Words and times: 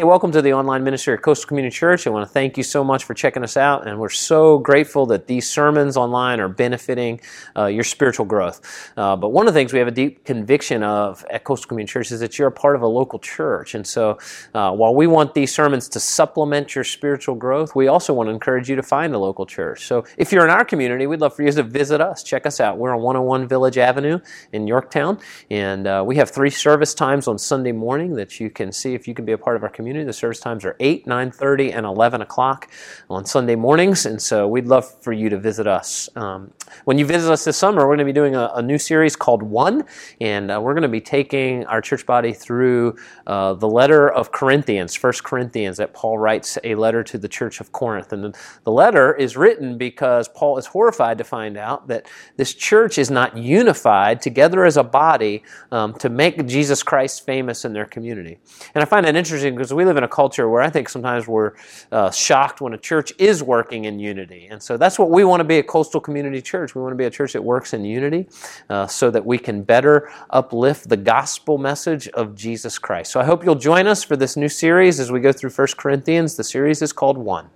Hey, 0.00 0.04
welcome 0.04 0.32
to 0.32 0.40
the 0.40 0.54
online 0.54 0.82
ministry 0.82 1.12
at 1.12 1.20
Coastal 1.20 1.46
Community 1.46 1.76
Church. 1.76 2.06
I 2.06 2.10
want 2.10 2.26
to 2.26 2.32
thank 2.32 2.56
you 2.56 2.62
so 2.62 2.82
much 2.82 3.04
for 3.04 3.12
checking 3.12 3.44
us 3.44 3.58
out, 3.58 3.86
and 3.86 4.00
we're 4.00 4.08
so 4.08 4.56
grateful 4.56 5.04
that 5.04 5.26
these 5.26 5.46
sermons 5.46 5.94
online 5.94 6.40
are 6.40 6.48
benefiting 6.48 7.20
uh, 7.54 7.66
your 7.66 7.84
spiritual 7.84 8.24
growth. 8.24 8.92
Uh, 8.96 9.14
but 9.14 9.28
one 9.28 9.46
of 9.46 9.52
the 9.52 9.60
things 9.60 9.74
we 9.74 9.78
have 9.78 9.88
a 9.88 9.90
deep 9.90 10.24
conviction 10.24 10.82
of 10.82 11.22
at 11.28 11.44
Coastal 11.44 11.68
Community 11.68 11.92
Church 11.92 12.12
is 12.12 12.20
that 12.20 12.38
you're 12.38 12.48
a 12.48 12.50
part 12.50 12.76
of 12.76 12.80
a 12.80 12.86
local 12.86 13.18
church. 13.18 13.74
And 13.74 13.86
so 13.86 14.16
uh, 14.54 14.72
while 14.72 14.94
we 14.94 15.06
want 15.06 15.34
these 15.34 15.54
sermons 15.54 15.86
to 15.90 16.00
supplement 16.00 16.74
your 16.74 16.84
spiritual 16.84 17.34
growth, 17.34 17.76
we 17.76 17.88
also 17.88 18.14
want 18.14 18.28
to 18.28 18.32
encourage 18.32 18.70
you 18.70 18.76
to 18.76 18.82
find 18.82 19.14
a 19.14 19.18
local 19.18 19.44
church. 19.44 19.84
So 19.84 20.06
if 20.16 20.32
you're 20.32 20.44
in 20.44 20.50
our 20.50 20.64
community, 20.64 21.06
we'd 21.06 21.20
love 21.20 21.36
for 21.36 21.42
you 21.42 21.52
to 21.52 21.62
visit 21.62 22.00
us. 22.00 22.22
Check 22.22 22.46
us 22.46 22.58
out. 22.58 22.78
We're 22.78 22.94
on 22.94 23.02
101 23.02 23.48
Village 23.48 23.76
Avenue 23.76 24.18
in 24.54 24.66
Yorktown, 24.66 25.18
and 25.50 25.86
uh, 25.86 26.02
we 26.06 26.16
have 26.16 26.30
three 26.30 26.48
service 26.48 26.94
times 26.94 27.28
on 27.28 27.36
Sunday 27.36 27.72
morning 27.72 28.14
that 28.14 28.40
you 28.40 28.48
can 28.48 28.72
see 28.72 28.94
if 28.94 29.06
you 29.06 29.12
can 29.12 29.26
be 29.26 29.32
a 29.32 29.38
part 29.38 29.56
of 29.56 29.62
our 29.62 29.68
community 29.68 29.89
community. 29.90 30.06
The 30.06 30.12
service 30.12 30.38
times 30.38 30.64
are 30.64 30.76
8, 30.78 31.04
9.30, 31.04 31.74
and 31.76 31.84
11 31.84 32.22
o'clock 32.22 32.70
on 33.08 33.24
Sunday 33.24 33.56
mornings, 33.56 34.06
and 34.06 34.22
so 34.22 34.46
we'd 34.46 34.66
love 34.66 34.88
for 35.02 35.12
you 35.12 35.28
to 35.28 35.36
visit 35.36 35.66
us. 35.66 36.08
Um, 36.14 36.52
when 36.84 36.96
you 36.96 37.04
visit 37.04 37.28
us 37.28 37.44
this 37.44 37.56
summer, 37.56 37.80
we're 37.80 37.96
going 37.96 37.98
to 37.98 38.04
be 38.04 38.12
doing 38.12 38.36
a, 38.36 38.52
a 38.54 38.62
new 38.62 38.78
series 38.78 39.16
called 39.16 39.42
One, 39.42 39.84
and 40.20 40.52
uh, 40.52 40.60
we're 40.62 40.74
going 40.74 40.82
to 40.82 40.88
be 40.88 41.00
taking 41.00 41.66
our 41.66 41.80
church 41.80 42.06
body 42.06 42.32
through 42.32 42.96
uh, 43.26 43.54
the 43.54 43.66
letter 43.66 44.08
of 44.08 44.30
Corinthians, 44.30 44.94
First 44.94 45.24
Corinthians, 45.24 45.76
that 45.78 45.92
Paul 45.92 46.18
writes 46.18 46.56
a 46.62 46.76
letter 46.76 47.02
to 47.02 47.18
the 47.18 47.28
church 47.28 47.60
of 47.60 47.72
Corinth. 47.72 48.12
And 48.12 48.36
the, 48.62 48.70
letter 48.70 49.12
is 49.16 49.36
written 49.36 49.76
because 49.76 50.28
Paul 50.28 50.56
is 50.56 50.66
horrified 50.66 51.18
to 51.18 51.24
find 51.24 51.56
out 51.56 51.88
that 51.88 52.06
this 52.36 52.54
church 52.54 52.96
is 52.96 53.10
not 53.10 53.36
unified 53.36 54.22
together 54.22 54.64
as 54.64 54.76
a 54.76 54.84
body 54.84 55.42
um, 55.72 55.94
to 55.94 56.08
make 56.08 56.46
Jesus 56.46 56.84
Christ 56.84 57.26
famous 57.26 57.64
in 57.64 57.72
their 57.72 57.86
community. 57.86 58.38
And 58.74 58.82
I 58.82 58.84
find 58.84 59.04
that 59.06 59.16
interesting 59.16 59.54
because 59.54 59.74
we 59.74 59.79
live 59.84 59.96
in 59.96 60.04
a 60.04 60.08
culture 60.08 60.48
where 60.48 60.62
I 60.62 60.70
think 60.70 60.88
sometimes 60.88 61.26
we're 61.26 61.52
uh, 61.92 62.10
shocked 62.10 62.60
when 62.60 62.72
a 62.72 62.78
church 62.78 63.12
is 63.18 63.42
working 63.42 63.84
in 63.84 63.98
unity. 63.98 64.48
And 64.50 64.62
so 64.62 64.76
that's 64.76 64.98
what 64.98 65.10
we 65.10 65.24
want 65.24 65.40
to 65.40 65.44
be 65.44 65.58
a 65.58 65.62
coastal 65.62 66.00
community 66.00 66.42
church. 66.42 66.74
We 66.74 66.82
want 66.82 66.92
to 66.92 66.96
be 66.96 67.04
a 67.04 67.10
church 67.10 67.32
that 67.32 67.42
works 67.42 67.72
in 67.72 67.84
unity 67.84 68.28
uh, 68.68 68.86
so 68.86 69.10
that 69.10 69.24
we 69.24 69.38
can 69.38 69.62
better 69.62 70.10
uplift 70.30 70.88
the 70.88 70.96
gospel 70.96 71.58
message 71.58 72.08
of 72.08 72.34
Jesus 72.34 72.78
Christ. 72.78 73.12
So 73.12 73.20
I 73.20 73.24
hope 73.24 73.44
you'll 73.44 73.54
join 73.54 73.86
us 73.86 74.02
for 74.04 74.16
this 74.16 74.36
new 74.36 74.48
series 74.48 75.00
as 75.00 75.10
we 75.10 75.20
go 75.20 75.32
through 75.32 75.50
1 75.50 75.68
Corinthians. 75.76 76.36
The 76.36 76.44
series 76.44 76.82
is 76.82 76.92
called 76.92 77.18
One. 77.18 77.50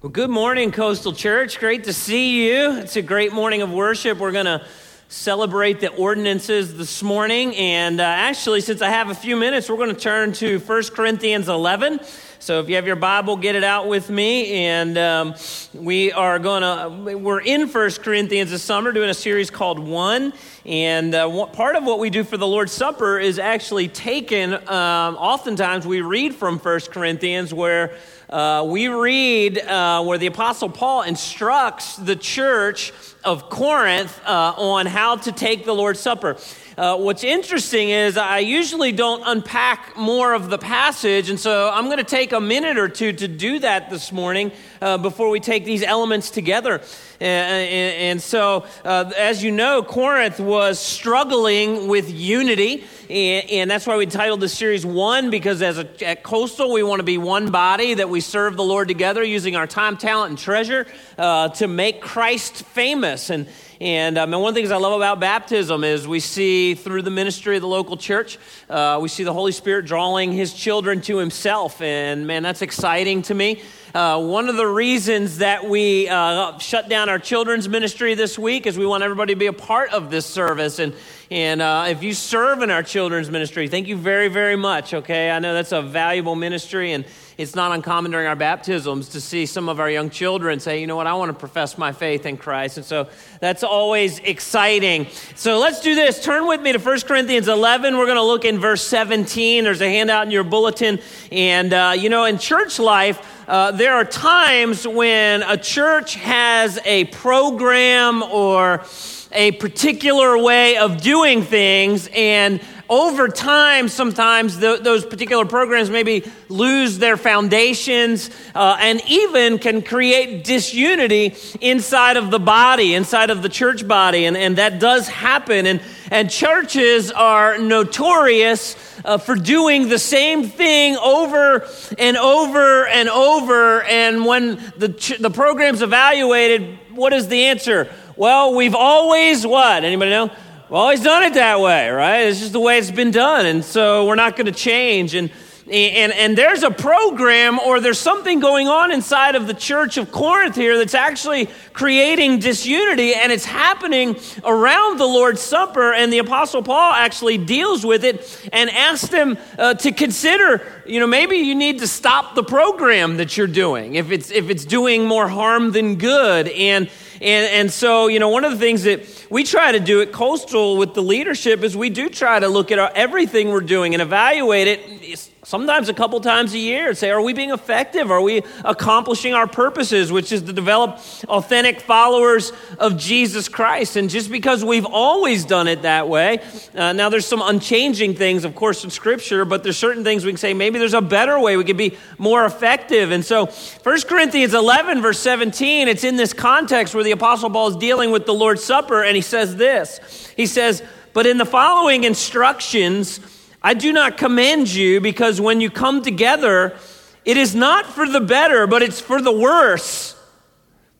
Well, 0.00 0.10
good 0.10 0.30
morning, 0.30 0.70
Coastal 0.70 1.12
Church. 1.12 1.58
Great 1.58 1.82
to 1.84 1.92
see 1.92 2.46
you. 2.46 2.78
It's 2.78 2.94
a 2.94 3.02
great 3.02 3.32
morning 3.32 3.62
of 3.62 3.72
worship. 3.72 4.18
We're 4.18 4.30
going 4.30 4.46
to 4.46 4.64
celebrate 5.08 5.80
the 5.80 5.88
ordinances 5.88 6.76
this 6.76 7.02
morning. 7.02 7.56
And 7.56 7.98
uh, 7.98 8.04
actually, 8.04 8.60
since 8.60 8.82
I 8.82 8.90
have 8.90 9.08
a 9.08 9.14
few 9.14 9.36
minutes, 9.36 9.70
we're 9.70 9.76
going 9.76 9.94
to 9.94 10.00
turn 10.00 10.32
to 10.34 10.58
1 10.58 10.82
Corinthians 10.94 11.48
11. 11.48 12.00
So 12.40 12.60
if 12.60 12.68
you 12.68 12.76
have 12.76 12.86
your 12.86 12.94
Bible, 12.94 13.36
get 13.36 13.54
it 13.54 13.64
out 13.64 13.88
with 13.88 14.10
me. 14.10 14.66
And 14.66 14.98
um, 14.98 15.34
we 15.72 16.12
are 16.12 16.38
going 16.38 16.62
to, 16.62 17.16
we're 17.16 17.40
in 17.40 17.68
1 17.68 17.90
Corinthians 18.02 18.50
this 18.50 18.62
summer 18.62 18.92
doing 18.92 19.08
a 19.08 19.14
series 19.14 19.50
called 19.50 19.78
One. 19.78 20.34
And 20.66 21.14
uh, 21.14 21.46
part 21.46 21.76
of 21.76 21.84
what 21.84 22.00
we 22.00 22.10
do 22.10 22.22
for 22.22 22.36
the 22.36 22.46
Lord's 22.46 22.72
Supper 22.72 23.18
is 23.18 23.38
actually 23.38 23.88
taken, 23.88 24.52
um, 24.52 25.16
oftentimes 25.16 25.86
we 25.86 26.02
read 26.02 26.34
from 26.34 26.58
1 26.58 26.80
Corinthians 26.92 27.54
where 27.54 27.96
uh, 28.30 28.62
we 28.66 28.88
read 28.88 29.58
uh, 29.58 30.02
where 30.04 30.18
the 30.18 30.26
Apostle 30.26 30.68
Paul 30.68 31.02
instructs 31.02 31.96
the 31.96 32.14
church 32.14 32.92
of 33.24 33.48
Corinth 33.48 34.20
uh, 34.26 34.52
on 34.56 34.84
how 34.84 35.16
to 35.16 35.32
take 35.32 35.64
the 35.64 35.74
Lord's 35.74 36.00
Supper. 36.00 36.36
Uh, 36.78 36.96
what's 36.96 37.24
interesting 37.24 37.88
is 37.88 38.16
I 38.16 38.38
usually 38.38 38.92
don't 38.92 39.24
unpack 39.26 39.96
more 39.96 40.32
of 40.32 40.48
the 40.48 40.58
passage, 40.58 41.28
and 41.28 41.38
so 41.40 41.68
I'm 41.68 41.86
going 41.86 41.98
to 41.98 42.04
take 42.04 42.30
a 42.30 42.40
minute 42.40 42.78
or 42.78 42.88
two 42.88 43.12
to 43.14 43.26
do 43.26 43.58
that 43.58 43.90
this 43.90 44.12
morning 44.12 44.52
uh, 44.80 44.96
before 44.96 45.28
we 45.28 45.40
take 45.40 45.64
these 45.64 45.82
elements 45.82 46.30
together. 46.30 46.80
And, 47.18 47.68
and, 47.68 47.94
and 47.96 48.22
so, 48.22 48.64
uh, 48.84 49.10
as 49.18 49.42
you 49.42 49.50
know, 49.50 49.82
Corinth 49.82 50.38
was 50.38 50.78
struggling 50.78 51.88
with 51.88 52.08
unity. 52.12 52.84
And, 53.10 53.50
and, 53.50 53.70
that's 53.70 53.84
why 53.84 53.96
we 53.96 54.06
titled 54.06 54.38
the 54.38 54.48
series 54.48 54.86
One, 54.86 55.30
because 55.30 55.62
as 55.62 55.78
a, 55.78 56.06
at 56.06 56.22
Coastal, 56.22 56.72
we 56.72 56.84
want 56.84 57.00
to 57.00 57.04
be 57.04 57.18
one 57.18 57.50
body, 57.50 57.94
that 57.94 58.08
we 58.08 58.20
serve 58.20 58.56
the 58.56 58.62
Lord 58.62 58.86
together 58.86 59.24
using 59.24 59.56
our 59.56 59.66
time, 59.66 59.96
talent, 59.96 60.30
and 60.30 60.38
treasure 60.38 60.86
uh, 61.16 61.48
to 61.48 61.66
make 61.66 62.00
Christ 62.00 62.62
famous. 62.66 63.30
And, 63.30 63.48
and, 63.80 64.18
um, 64.18 64.32
and 64.32 64.42
one 64.42 64.48
of 64.48 64.54
the 64.56 64.60
things 64.60 64.72
I 64.72 64.76
love 64.76 64.92
about 64.92 65.20
baptism 65.20 65.84
is 65.84 66.08
we 66.08 66.18
see 66.18 66.74
through 66.74 67.02
the 67.02 67.10
ministry 67.10 67.54
of 67.56 67.62
the 67.62 67.68
local 67.68 67.96
church, 67.96 68.36
uh, 68.68 68.98
we 69.00 69.08
see 69.08 69.22
the 69.22 69.32
Holy 69.32 69.52
Spirit 69.52 69.86
drawing 69.86 70.32
his 70.32 70.52
children 70.52 71.00
to 71.02 71.18
himself. 71.18 71.80
And 71.80 72.26
man, 72.26 72.42
that's 72.42 72.62
exciting 72.62 73.22
to 73.22 73.34
me. 73.34 73.62
Uh, 73.94 74.20
one 74.20 74.48
of 74.48 74.56
the 74.56 74.66
reasons 74.66 75.38
that 75.38 75.68
we 75.68 76.08
uh, 76.08 76.58
shut 76.58 76.88
down 76.88 77.08
our 77.08 77.18
children's 77.18 77.68
ministry 77.68 78.14
this 78.14 78.38
week 78.38 78.66
is 78.66 78.76
we 78.76 78.84
want 78.84 79.02
everybody 79.02 79.34
to 79.34 79.38
be 79.38 79.46
a 79.46 79.52
part 79.52 79.90
of 79.92 80.10
this 80.10 80.26
service. 80.26 80.78
And, 80.78 80.92
and 81.30 81.62
uh, 81.62 81.86
if 81.88 82.02
you 82.02 82.14
serve 82.14 82.62
in 82.62 82.70
our 82.70 82.82
children's 82.82 83.30
ministry, 83.30 83.68
thank 83.68 83.86
you 83.86 83.96
very, 83.96 84.28
very 84.28 84.56
much, 84.56 84.92
okay? 84.92 85.30
I 85.30 85.38
know 85.38 85.54
that's 85.54 85.72
a 85.72 85.82
valuable 85.82 86.34
ministry. 86.34 86.92
And 86.92 87.04
it's 87.38 87.54
not 87.54 87.70
uncommon 87.70 88.10
during 88.10 88.26
our 88.26 88.34
baptisms 88.34 89.10
to 89.10 89.20
see 89.20 89.46
some 89.46 89.68
of 89.68 89.78
our 89.78 89.88
young 89.88 90.10
children 90.10 90.58
say, 90.58 90.80
you 90.80 90.88
know 90.88 90.96
what, 90.96 91.06
I 91.06 91.14
want 91.14 91.28
to 91.28 91.38
profess 91.38 91.78
my 91.78 91.92
faith 91.92 92.26
in 92.26 92.36
Christ. 92.36 92.78
And 92.78 92.84
so 92.84 93.08
that's 93.38 93.62
always 93.62 94.18
exciting. 94.18 95.06
So 95.36 95.60
let's 95.60 95.80
do 95.80 95.94
this. 95.94 96.20
Turn 96.20 96.48
with 96.48 96.60
me 96.60 96.72
to 96.72 96.80
1 96.80 97.00
Corinthians 97.02 97.46
11. 97.46 97.96
We're 97.96 98.06
going 98.06 98.16
to 98.16 98.24
look 98.24 98.44
in 98.44 98.58
verse 98.58 98.84
17. 98.84 99.62
There's 99.62 99.80
a 99.80 99.88
handout 99.88 100.26
in 100.26 100.32
your 100.32 100.42
bulletin. 100.42 100.98
And, 101.30 101.72
uh, 101.72 101.94
you 101.96 102.08
know, 102.08 102.24
in 102.24 102.38
church 102.38 102.80
life, 102.80 103.24
uh, 103.46 103.70
there 103.70 103.94
are 103.94 104.04
times 104.04 104.84
when 104.84 105.44
a 105.44 105.56
church 105.56 106.16
has 106.16 106.80
a 106.84 107.04
program 107.04 108.24
or 108.24 108.84
a 109.30 109.52
particular 109.52 110.36
way 110.42 110.76
of 110.76 111.02
doing 111.02 111.42
things, 111.42 112.08
and 112.14 112.60
over 112.88 113.28
time, 113.28 113.88
sometimes 113.88 114.58
the, 114.58 114.78
those 114.80 115.04
particular 115.04 115.44
programs 115.44 115.90
maybe 115.90 116.24
lose 116.48 116.98
their 116.98 117.16
foundations 117.16 118.30
uh, 118.54 118.76
and 118.80 119.02
even 119.06 119.58
can 119.58 119.82
create 119.82 120.44
disunity 120.44 121.34
inside 121.60 122.16
of 122.16 122.30
the 122.30 122.38
body, 122.38 122.94
inside 122.94 123.30
of 123.30 123.42
the 123.42 123.48
church 123.48 123.86
body. 123.86 124.24
And, 124.24 124.36
and 124.36 124.56
that 124.56 124.78
does 124.78 125.08
happen. 125.08 125.66
And, 125.66 125.82
and 126.10 126.30
churches 126.30 127.10
are 127.10 127.58
notorious 127.58 128.76
uh, 129.04 129.18
for 129.18 129.34
doing 129.34 129.88
the 129.88 129.98
same 129.98 130.48
thing 130.48 130.96
over 130.96 131.66
and 131.98 132.16
over 132.16 132.86
and 132.86 133.08
over. 133.08 133.82
And 133.82 134.24
when 134.24 134.56
the, 134.76 134.88
ch- 134.90 135.18
the 135.18 135.30
program's 135.30 135.82
evaluated, 135.82 136.78
what 136.92 137.12
is 137.12 137.28
the 137.28 137.44
answer? 137.46 137.92
Well, 138.16 138.54
we've 138.54 138.74
always 138.74 139.46
what? 139.46 139.84
Anybody 139.84 140.10
know? 140.10 140.30
We've 140.68 140.76
always 140.76 141.00
done 141.00 141.22
it 141.22 141.32
that 141.32 141.60
way, 141.60 141.88
right? 141.88 142.26
It's 142.26 142.40
just 142.40 142.52
the 142.52 142.60
way 142.60 142.76
it's 142.76 142.90
been 142.90 143.10
done. 143.10 143.46
And 143.46 143.64
so 143.64 144.06
we're 144.06 144.16
not 144.16 144.36
going 144.36 144.44
to 144.44 144.52
change. 144.52 145.14
And, 145.14 145.30
and, 145.66 146.12
and 146.12 146.36
there's 146.36 146.62
a 146.62 146.70
program 146.70 147.58
or 147.58 147.80
there's 147.80 147.98
something 147.98 148.38
going 148.38 148.68
on 148.68 148.92
inside 148.92 149.34
of 149.34 149.46
the 149.46 149.54
church 149.54 149.96
of 149.96 150.12
Corinth 150.12 150.56
here 150.56 150.76
that's 150.76 150.92
actually 150.92 151.48
creating 151.72 152.40
disunity 152.40 153.14
and 153.14 153.32
it's 153.32 153.46
happening 153.46 154.14
around 154.44 154.98
the 154.98 155.06
Lord's 155.06 155.40
Supper. 155.40 155.94
And 155.94 156.12
the 156.12 156.18
Apostle 156.18 156.62
Paul 156.62 156.92
actually 156.92 157.38
deals 157.38 157.86
with 157.86 158.04
it 158.04 158.50
and 158.52 158.68
asks 158.68 159.08
them 159.08 159.38
uh, 159.58 159.72
to 159.72 159.90
consider, 159.90 160.70
you 160.84 161.00
know, 161.00 161.06
maybe 161.06 161.36
you 161.36 161.54
need 161.54 161.78
to 161.78 161.88
stop 161.88 162.34
the 162.34 162.44
program 162.44 163.16
that 163.16 163.38
you're 163.38 163.46
doing 163.46 163.94
if 163.94 164.10
it's, 164.10 164.30
if 164.30 164.50
it's 164.50 164.66
doing 164.66 165.06
more 165.06 165.28
harm 165.28 165.72
than 165.72 165.96
good. 165.96 166.46
And, 166.48 166.90
and, 167.20 167.52
and 167.52 167.72
so, 167.72 168.06
you 168.06 168.18
know, 168.18 168.28
one 168.28 168.44
of 168.44 168.52
the 168.52 168.58
things 168.58 168.84
that 168.84 169.26
we 169.30 169.44
try 169.44 169.72
to 169.72 169.80
do 169.80 170.00
at 170.00 170.12
Coastal 170.12 170.76
with 170.76 170.94
the 170.94 171.02
leadership 171.02 171.62
is 171.62 171.76
we 171.76 171.90
do 171.90 172.08
try 172.08 172.38
to 172.38 172.48
look 172.48 172.70
at 172.70 172.78
our, 172.78 172.90
everything 172.94 173.48
we're 173.48 173.60
doing 173.60 173.94
and 173.94 174.02
evaluate 174.02 174.68
it 174.68 175.28
sometimes 175.48 175.88
a 175.88 175.94
couple 175.94 176.20
times 176.20 176.52
a 176.52 176.58
year 176.58 176.92
say, 176.92 177.08
are 177.08 177.22
we 177.22 177.32
being 177.32 177.48
effective? 177.52 178.10
Are 178.10 178.20
we 178.20 178.42
accomplishing 178.66 179.32
our 179.32 179.46
purposes, 179.46 180.12
which 180.12 180.30
is 180.30 180.42
to 180.42 180.52
develop 180.52 181.00
authentic 181.26 181.80
followers 181.80 182.52
of 182.78 182.98
Jesus 182.98 183.48
Christ? 183.48 183.96
And 183.96 184.10
just 184.10 184.30
because 184.30 184.62
we've 184.62 184.84
always 184.84 185.46
done 185.46 185.66
it 185.66 185.82
that 185.82 186.06
way, 186.06 186.42
uh, 186.74 186.92
now 186.92 187.08
there's 187.08 187.24
some 187.24 187.40
unchanging 187.40 188.14
things, 188.14 188.44
of 188.44 188.54
course, 188.54 188.84
in 188.84 188.90
Scripture, 188.90 189.46
but 189.46 189.62
there's 189.62 189.78
certain 189.78 190.04
things 190.04 190.22
we 190.22 190.32
can 190.32 190.36
say 190.36 190.52
maybe 190.52 190.78
there's 190.78 190.92
a 190.92 191.00
better 191.00 191.40
way 191.40 191.56
we 191.56 191.64
could 191.64 191.78
be 191.78 191.96
more 192.18 192.44
effective. 192.44 193.10
And 193.10 193.24
so 193.24 193.46
1 193.46 194.00
Corinthians 194.02 194.52
11, 194.52 195.00
verse 195.00 195.18
17, 195.18 195.88
it's 195.88 196.04
in 196.04 196.16
this 196.16 196.34
context 196.34 196.94
where 196.94 197.04
the 197.04 197.12
Apostle 197.12 197.48
Paul 197.48 197.68
is 197.68 197.76
dealing 197.76 198.10
with 198.10 198.26
the 198.26 198.34
Lord's 198.34 198.62
Supper, 198.62 199.02
and 199.02 199.16
he 199.16 199.22
says 199.22 199.56
this. 199.56 200.30
He 200.36 200.44
says, 200.44 200.82
But 201.14 201.26
in 201.26 201.38
the 201.38 201.46
following 201.46 202.04
instructions, 202.04 203.18
I 203.62 203.74
do 203.74 203.92
not 203.92 204.16
commend 204.16 204.72
you 204.72 205.00
because 205.00 205.40
when 205.40 205.60
you 205.60 205.70
come 205.70 206.02
together, 206.02 206.76
it 207.24 207.36
is 207.36 207.54
not 207.54 207.86
for 207.86 208.06
the 208.06 208.20
better, 208.20 208.66
but 208.66 208.82
it's 208.82 209.00
for 209.00 209.20
the 209.20 209.32
worse. 209.32 210.14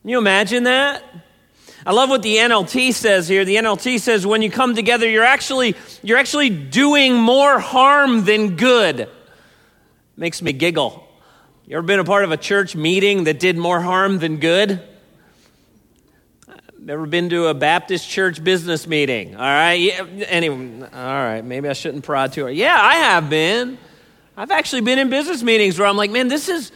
Can 0.02 0.10
you 0.10 0.18
imagine 0.18 0.64
that? 0.64 1.04
I 1.86 1.92
love 1.92 2.10
what 2.10 2.22
the 2.22 2.36
NLT 2.36 2.92
says 2.92 3.28
here. 3.28 3.44
The 3.44 3.56
NLT 3.56 4.00
says 4.00 4.26
when 4.26 4.42
you 4.42 4.50
come 4.50 4.74
together, 4.74 5.08
you're 5.08 5.24
actually, 5.24 5.76
you're 6.02 6.18
actually 6.18 6.50
doing 6.50 7.14
more 7.14 7.58
harm 7.58 8.24
than 8.24 8.56
good. 8.56 9.08
makes 10.16 10.42
me 10.42 10.52
giggle. 10.52 11.06
You 11.66 11.76
ever 11.76 11.86
been 11.86 12.00
a 12.00 12.04
part 12.04 12.24
of 12.24 12.32
a 12.32 12.36
church 12.36 12.74
meeting 12.74 13.24
that 13.24 13.38
did 13.38 13.56
more 13.56 13.80
harm 13.80 14.18
than 14.18 14.38
good? 14.38 14.82
Ever 16.86 17.06
been 17.06 17.28
to 17.30 17.46
a 17.46 17.54
Baptist 17.54 18.08
church 18.08 18.42
business 18.42 18.86
meeting? 18.86 19.34
All 19.34 19.42
right. 19.42 19.72
Yeah, 19.72 20.04
anyway, 20.28 20.82
all 20.82 20.88
right. 20.88 21.42
Maybe 21.42 21.68
I 21.68 21.72
shouldn't 21.72 22.04
prod 22.04 22.32
too 22.32 22.42
hard. 22.42 22.54
Yeah, 22.54 22.78
I 22.80 22.94
have 22.94 23.28
been. 23.28 23.78
I've 24.36 24.52
actually 24.52 24.82
been 24.82 24.98
in 24.98 25.10
business 25.10 25.42
meetings 25.42 25.78
where 25.78 25.88
I'm 25.88 25.96
like, 25.96 26.12
man, 26.12 26.28
this 26.28 26.48
is 26.48 26.70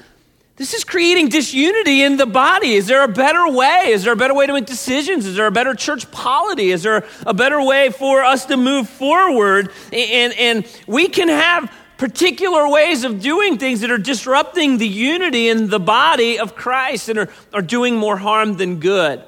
this 0.57 0.75
is 0.75 0.83
creating 0.83 1.29
disunity 1.29 2.03
in 2.03 2.17
the 2.17 2.27
body. 2.27 2.75
Is 2.75 2.87
there 2.87 3.05
a 3.05 3.09
better 3.09 3.49
way? 3.49 3.91
Is 3.93 4.03
there 4.03 4.13
a 4.13 4.17
better 4.17 4.35
way 4.35 4.47
to 4.47 4.53
make 4.53 4.67
decisions? 4.67 5.25
Is 5.25 5.37
there 5.37 5.47
a 5.47 5.53
better 5.53 5.75
church 5.75 6.11
polity? 6.11 6.73
Is 6.73 6.83
there 6.83 7.07
a 7.25 7.33
better 7.33 7.63
way 7.63 7.91
for 7.91 8.23
us 8.23 8.45
to 8.47 8.57
move 8.57 8.89
forward? 8.89 9.71
And, 9.93 10.33
and 10.35 10.67
we 10.87 11.09
can 11.09 11.29
have 11.29 11.73
particular 11.97 12.69
ways 12.69 13.05
of 13.05 13.21
doing 13.21 13.57
things 13.57 13.81
that 13.81 13.91
are 13.91 13.99
disrupting 13.99 14.79
the 14.79 14.89
unity 14.89 15.49
in 15.49 15.71
the 15.71 15.81
body 15.81 16.39
of 16.39 16.55
Christ 16.57 17.09
and 17.09 17.21
are, 17.21 17.29
are 17.55 17.63
doing 17.63 17.97
more 17.97 18.17
harm 18.17 18.57
than 18.57 18.81
good. 18.81 19.23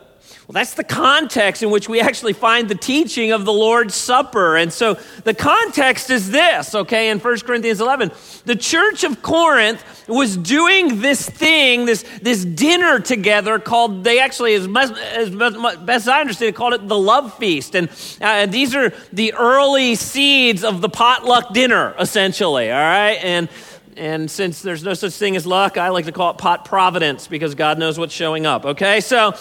Well, 0.46 0.52
that's 0.52 0.74
the 0.74 0.84
context 0.84 1.62
in 1.62 1.70
which 1.70 1.88
we 1.88 2.00
actually 2.00 2.34
find 2.34 2.68
the 2.68 2.74
teaching 2.74 3.32
of 3.32 3.46
the 3.46 3.52
Lord's 3.52 3.94
Supper. 3.94 4.58
And 4.58 4.70
so 4.70 4.98
the 5.24 5.32
context 5.32 6.10
is 6.10 6.30
this, 6.30 6.74
okay, 6.74 7.08
in 7.08 7.18
1 7.18 7.38
Corinthians 7.40 7.80
11. 7.80 8.12
The 8.44 8.54
church 8.54 9.04
of 9.04 9.22
Corinth 9.22 9.82
was 10.06 10.36
doing 10.36 11.00
this 11.00 11.26
thing, 11.26 11.86
this, 11.86 12.04
this 12.20 12.44
dinner 12.44 13.00
together 13.00 13.58
called, 13.58 14.04
they 14.04 14.20
actually, 14.20 14.52
as, 14.52 14.66
best 14.68 14.92
as 14.98 15.30
best 15.30 16.08
I 16.08 16.20
understand 16.20 16.50
it, 16.50 16.56
called 16.56 16.74
it 16.74 16.88
the 16.88 16.98
love 16.98 17.32
feast. 17.38 17.74
And 17.74 17.88
uh, 18.20 18.44
these 18.44 18.74
are 18.74 18.92
the 19.14 19.32
early 19.32 19.94
seeds 19.94 20.62
of 20.62 20.82
the 20.82 20.90
potluck 20.90 21.54
dinner, 21.54 21.94
essentially, 21.98 22.70
all 22.70 22.78
right? 22.78 23.18
And 23.22 23.48
and 23.96 24.28
since 24.28 24.60
there's 24.60 24.82
no 24.82 24.94
such 24.94 25.12
thing 25.12 25.36
as 25.36 25.46
luck, 25.46 25.78
I 25.78 25.90
like 25.90 26.06
to 26.06 26.12
call 26.12 26.32
it 26.32 26.38
pot 26.38 26.64
providence 26.64 27.28
because 27.28 27.54
God 27.54 27.78
knows 27.78 27.96
what's 27.96 28.12
showing 28.12 28.44
up. 28.44 28.64
Okay, 28.64 29.00
so 29.00 29.34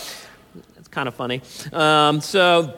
kind 0.94 1.08
of 1.08 1.16
funny. 1.16 1.42
Um, 1.72 2.22
so 2.22 2.78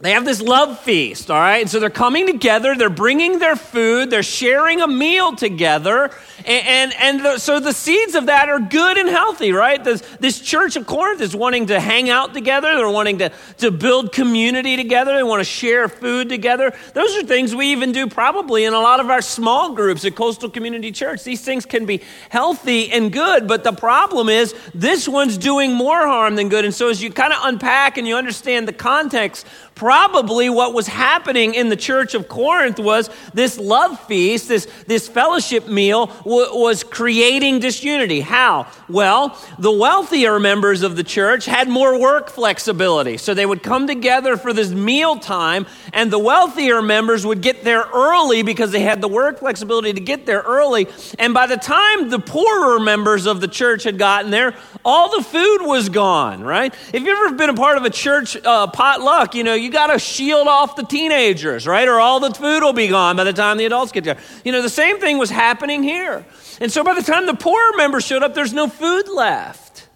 they 0.00 0.12
have 0.12 0.24
this 0.24 0.42
love 0.42 0.80
feast, 0.80 1.30
all 1.30 1.38
right? 1.38 1.62
And 1.62 1.70
so 1.70 1.80
they're 1.80 1.88
coming 1.88 2.26
together, 2.26 2.74
they're 2.74 2.90
bringing 2.90 3.38
their 3.38 3.56
food, 3.56 4.10
they're 4.10 4.22
sharing 4.22 4.82
a 4.82 4.86
meal 4.86 5.34
together. 5.34 6.10
And, 6.44 6.66
and, 6.66 6.94
and 6.98 7.24
the, 7.24 7.38
so 7.38 7.60
the 7.60 7.72
seeds 7.72 8.14
of 8.14 8.26
that 8.26 8.48
are 8.48 8.58
good 8.58 8.98
and 8.98 9.08
healthy, 9.08 9.52
right? 9.52 9.82
This, 9.82 10.02
this 10.20 10.40
church 10.40 10.76
of 10.76 10.86
Corinth 10.86 11.20
is 11.20 11.34
wanting 11.34 11.66
to 11.66 11.80
hang 11.80 12.10
out 12.10 12.34
together, 12.34 12.74
they're 12.76 12.90
wanting 12.90 13.18
to, 13.18 13.32
to 13.58 13.70
build 13.70 14.12
community 14.12 14.76
together, 14.76 15.14
they 15.14 15.22
want 15.22 15.40
to 15.40 15.44
share 15.44 15.88
food 15.88 16.28
together. 16.28 16.74
Those 16.92 17.16
are 17.16 17.22
things 17.22 17.54
we 17.54 17.68
even 17.68 17.92
do 17.92 18.06
probably 18.08 18.64
in 18.64 18.74
a 18.74 18.80
lot 18.80 19.00
of 19.00 19.08
our 19.08 19.22
small 19.22 19.74
groups 19.74 20.04
at 20.04 20.16
Coastal 20.16 20.50
Community 20.50 20.92
Church. 20.92 21.24
These 21.24 21.44
things 21.44 21.64
can 21.64 21.86
be 21.86 22.02
healthy 22.28 22.90
and 22.90 23.12
good, 23.12 23.46
but 23.46 23.64
the 23.64 23.72
problem 23.72 24.28
is 24.28 24.54
this 24.74 25.08
one's 25.08 25.38
doing 25.38 25.72
more 25.72 26.06
harm 26.06 26.34
than 26.34 26.48
good. 26.48 26.64
And 26.64 26.74
so 26.74 26.88
as 26.90 27.02
you 27.02 27.10
kind 27.10 27.32
of 27.32 27.38
unpack 27.42 27.96
and 27.96 28.06
you 28.06 28.16
understand 28.16 28.68
the 28.68 28.72
context, 28.72 29.46
probably 29.74 30.48
what 30.48 30.72
was 30.72 30.86
happening 30.86 31.54
in 31.54 31.68
the 31.68 31.76
church 31.76 32.14
of 32.14 32.28
Corinth 32.28 32.78
was 32.78 33.10
this 33.32 33.58
love 33.58 33.98
feast, 34.06 34.48
this, 34.48 34.66
this 34.86 35.08
fellowship 35.08 35.68
meal 35.68 36.06
w- 36.06 36.56
was 36.56 36.84
creating 36.84 37.58
disunity. 37.58 38.20
How? 38.20 38.66
Well, 38.88 39.38
the 39.58 39.72
wealthier 39.72 40.38
members 40.38 40.82
of 40.82 40.96
the 40.96 41.04
church 41.04 41.44
had 41.44 41.68
more 41.68 41.98
work 41.98 42.30
flexibility. 42.30 43.16
So 43.16 43.34
they 43.34 43.46
would 43.46 43.62
come 43.62 43.86
together 43.86 44.36
for 44.36 44.52
this 44.52 44.70
meal 44.70 45.16
time, 45.16 45.66
and 45.92 46.10
the 46.10 46.18
wealthier 46.18 46.80
members 46.80 47.26
would 47.26 47.40
get 47.40 47.64
there 47.64 47.84
early 47.92 48.42
because 48.42 48.70
they 48.70 48.80
had 48.80 49.00
the 49.00 49.08
work 49.08 49.40
flexibility 49.40 49.92
to 49.92 50.00
get 50.00 50.26
there 50.26 50.40
early. 50.40 50.86
And 51.18 51.34
by 51.34 51.46
the 51.46 51.56
time 51.56 52.10
the 52.10 52.18
poorer 52.18 52.78
members 52.78 53.26
of 53.26 53.40
the 53.40 53.48
church 53.48 53.82
had 53.82 53.98
gotten 53.98 54.30
there, 54.30 54.54
all 54.84 55.16
the 55.16 55.24
food 55.24 55.58
was 55.62 55.88
gone, 55.88 56.42
right? 56.42 56.74
If 56.92 57.02
you've 57.02 57.18
ever 57.18 57.34
been 57.36 57.50
a 57.50 57.54
part 57.54 57.76
of 57.76 57.84
a 57.84 57.90
church 57.90 58.36
uh, 58.44 58.66
potluck, 58.68 59.34
you 59.34 59.42
know, 59.42 59.54
you 59.64 59.70
got 59.70 59.88
to 59.88 59.98
shield 59.98 60.46
off 60.46 60.76
the 60.76 60.84
teenagers, 60.84 61.66
right? 61.66 61.88
Or 61.88 61.98
all 61.98 62.20
the 62.20 62.32
food 62.34 62.62
will 62.62 62.74
be 62.74 62.88
gone 62.88 63.16
by 63.16 63.24
the 63.24 63.32
time 63.32 63.56
the 63.56 63.64
adults 63.64 63.92
get 63.92 64.04
there. 64.04 64.18
You 64.44 64.52
know, 64.52 64.60
the 64.60 64.68
same 64.68 65.00
thing 65.00 65.16
was 65.18 65.30
happening 65.30 65.82
here. 65.82 66.24
And 66.60 66.70
so 66.70 66.84
by 66.84 66.94
the 66.94 67.02
time 67.02 67.26
the 67.26 67.34
poorer 67.34 67.76
members 67.76 68.04
showed 68.04 68.22
up, 68.22 68.34
there's 68.34 68.52
no 68.52 68.68
food 68.68 69.08
left. 69.08 69.88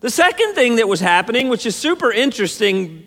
The 0.00 0.10
second 0.10 0.54
thing 0.54 0.76
that 0.76 0.88
was 0.88 1.00
happening, 1.00 1.48
which 1.48 1.66
is 1.66 1.76
super 1.76 2.10
interesting 2.10 3.06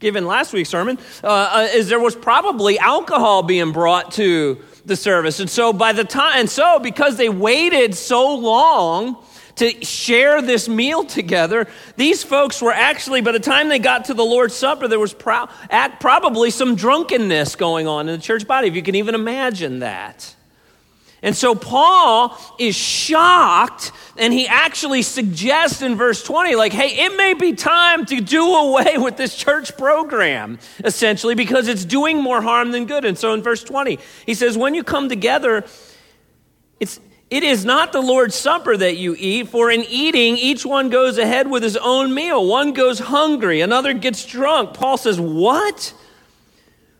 given 0.00 0.26
last 0.26 0.52
week's 0.52 0.70
sermon, 0.70 0.98
uh, 1.22 1.26
uh, 1.28 1.68
is 1.72 1.88
there 1.88 2.00
was 2.00 2.16
probably 2.16 2.78
alcohol 2.78 3.44
being 3.44 3.70
brought 3.70 4.10
to 4.12 4.60
the 4.84 4.96
service. 4.96 5.38
And 5.38 5.48
so 5.48 5.72
by 5.72 5.92
the 5.92 6.02
time, 6.02 6.32
and 6.40 6.50
so 6.50 6.80
because 6.80 7.16
they 7.16 7.28
waited 7.28 7.94
so 7.94 8.34
long, 8.34 9.22
to 9.56 9.84
share 9.84 10.40
this 10.42 10.68
meal 10.68 11.04
together. 11.04 11.66
These 11.96 12.22
folks 12.22 12.62
were 12.62 12.72
actually, 12.72 13.20
by 13.20 13.32
the 13.32 13.40
time 13.40 13.68
they 13.68 13.78
got 13.78 14.06
to 14.06 14.14
the 14.14 14.24
Lord's 14.24 14.54
Supper, 14.54 14.88
there 14.88 15.00
was 15.00 15.12
pro- 15.14 15.48
probably 16.00 16.50
some 16.50 16.74
drunkenness 16.74 17.56
going 17.56 17.86
on 17.86 18.08
in 18.08 18.16
the 18.18 18.22
church 18.22 18.46
body, 18.46 18.68
if 18.68 18.74
you 18.74 18.82
can 18.82 18.94
even 18.94 19.14
imagine 19.14 19.80
that. 19.80 20.34
And 21.24 21.36
so 21.36 21.54
Paul 21.54 22.36
is 22.58 22.74
shocked, 22.74 23.92
and 24.16 24.32
he 24.32 24.48
actually 24.48 25.02
suggests 25.02 25.80
in 25.80 25.94
verse 25.94 26.24
20, 26.24 26.56
like, 26.56 26.72
hey, 26.72 27.04
it 27.06 27.16
may 27.16 27.34
be 27.34 27.52
time 27.52 28.04
to 28.06 28.20
do 28.20 28.44
away 28.44 28.98
with 28.98 29.16
this 29.16 29.36
church 29.36 29.76
program, 29.76 30.58
essentially, 30.84 31.36
because 31.36 31.68
it's 31.68 31.84
doing 31.84 32.20
more 32.20 32.42
harm 32.42 32.72
than 32.72 32.86
good. 32.86 33.04
And 33.04 33.16
so 33.16 33.34
in 33.34 33.42
verse 33.42 33.62
20, 33.62 34.00
he 34.26 34.34
says, 34.34 34.58
when 34.58 34.74
you 34.74 34.82
come 34.82 35.08
together, 35.08 35.64
it's, 36.80 36.98
it 37.32 37.44
is 37.44 37.64
not 37.64 37.92
the 37.92 38.02
Lord's 38.02 38.34
Supper 38.34 38.76
that 38.76 38.98
you 38.98 39.16
eat, 39.18 39.48
for 39.48 39.70
in 39.70 39.84
eating, 39.88 40.36
each 40.36 40.66
one 40.66 40.90
goes 40.90 41.16
ahead 41.16 41.50
with 41.50 41.62
his 41.62 41.78
own 41.78 42.12
meal. 42.12 42.46
One 42.46 42.74
goes 42.74 42.98
hungry, 42.98 43.62
another 43.62 43.94
gets 43.94 44.26
drunk. 44.26 44.74
Paul 44.74 44.98
says, 44.98 45.18
What? 45.18 45.94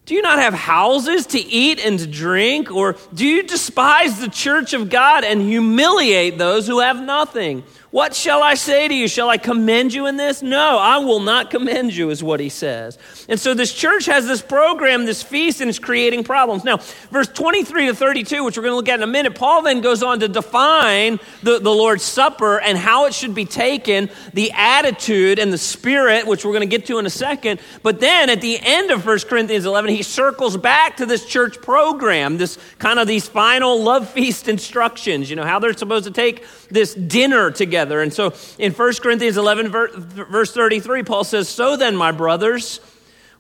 Do 0.06 0.14
you 0.14 0.22
not 0.22 0.38
have 0.38 0.54
houses 0.54 1.26
to 1.26 1.38
eat 1.38 1.84
and 1.84 1.98
to 1.98 2.06
drink? 2.06 2.70
Or 2.70 2.96
do 3.12 3.26
you 3.26 3.42
despise 3.42 4.20
the 4.20 4.30
church 4.30 4.72
of 4.72 4.88
God 4.88 5.22
and 5.22 5.42
humiliate 5.42 6.38
those 6.38 6.66
who 6.66 6.80
have 6.80 6.98
nothing? 6.98 7.62
What 7.92 8.14
shall 8.14 8.42
I 8.42 8.54
say 8.54 8.88
to 8.88 8.94
you? 8.94 9.06
Shall 9.06 9.28
I 9.28 9.36
commend 9.36 9.92
you 9.92 10.06
in 10.06 10.16
this? 10.16 10.40
No, 10.40 10.78
I 10.78 10.96
will 10.96 11.20
not 11.20 11.50
commend 11.50 11.94
you, 11.94 12.08
is 12.08 12.22
what 12.22 12.40
he 12.40 12.48
says. 12.48 12.96
And 13.28 13.38
so 13.38 13.52
this 13.52 13.70
church 13.70 14.06
has 14.06 14.26
this 14.26 14.40
program, 14.40 15.04
this 15.04 15.22
feast, 15.22 15.60
and 15.60 15.68
it's 15.68 15.78
creating 15.78 16.24
problems. 16.24 16.64
Now, 16.64 16.78
verse 17.10 17.28
23 17.28 17.88
to 17.88 17.94
32, 17.94 18.44
which 18.44 18.56
we're 18.56 18.62
going 18.62 18.72
to 18.72 18.76
look 18.76 18.88
at 18.88 18.98
in 18.98 19.02
a 19.02 19.06
minute, 19.06 19.34
Paul 19.34 19.60
then 19.60 19.82
goes 19.82 20.02
on 20.02 20.20
to 20.20 20.28
define 20.28 21.20
the, 21.42 21.58
the 21.58 21.70
Lord's 21.70 22.02
Supper 22.02 22.58
and 22.60 22.78
how 22.78 23.04
it 23.04 23.12
should 23.12 23.34
be 23.34 23.44
taken, 23.44 24.08
the 24.32 24.52
attitude 24.52 25.38
and 25.38 25.52
the 25.52 25.58
spirit, 25.58 26.26
which 26.26 26.46
we're 26.46 26.52
going 26.52 26.66
to 26.66 26.74
get 26.78 26.86
to 26.86 26.98
in 26.98 27.04
a 27.04 27.10
second. 27.10 27.60
But 27.82 28.00
then 28.00 28.30
at 28.30 28.40
the 28.40 28.58
end 28.58 28.90
of 28.90 29.04
1 29.04 29.18
Corinthians 29.28 29.66
11, 29.66 29.90
he 29.90 30.02
circles 30.02 30.56
back 30.56 30.96
to 30.96 31.04
this 31.04 31.26
church 31.26 31.60
program, 31.60 32.38
this 32.38 32.56
kind 32.78 32.98
of 32.98 33.06
these 33.06 33.28
final 33.28 33.82
love 33.82 34.08
feast 34.08 34.48
instructions, 34.48 35.28
you 35.28 35.36
know, 35.36 35.44
how 35.44 35.58
they're 35.58 35.74
supposed 35.74 36.06
to 36.06 36.10
take 36.10 36.42
this 36.72 36.94
dinner 36.94 37.50
together. 37.50 38.00
And 38.00 38.12
so 38.12 38.34
in 38.58 38.72
1 38.72 38.92
Corinthians 39.02 39.36
11, 39.36 39.68
verse 39.70 40.52
33, 40.52 41.02
Paul 41.02 41.24
says, 41.24 41.48
So 41.48 41.76
then, 41.76 41.96
my 41.96 42.12
brothers, 42.12 42.80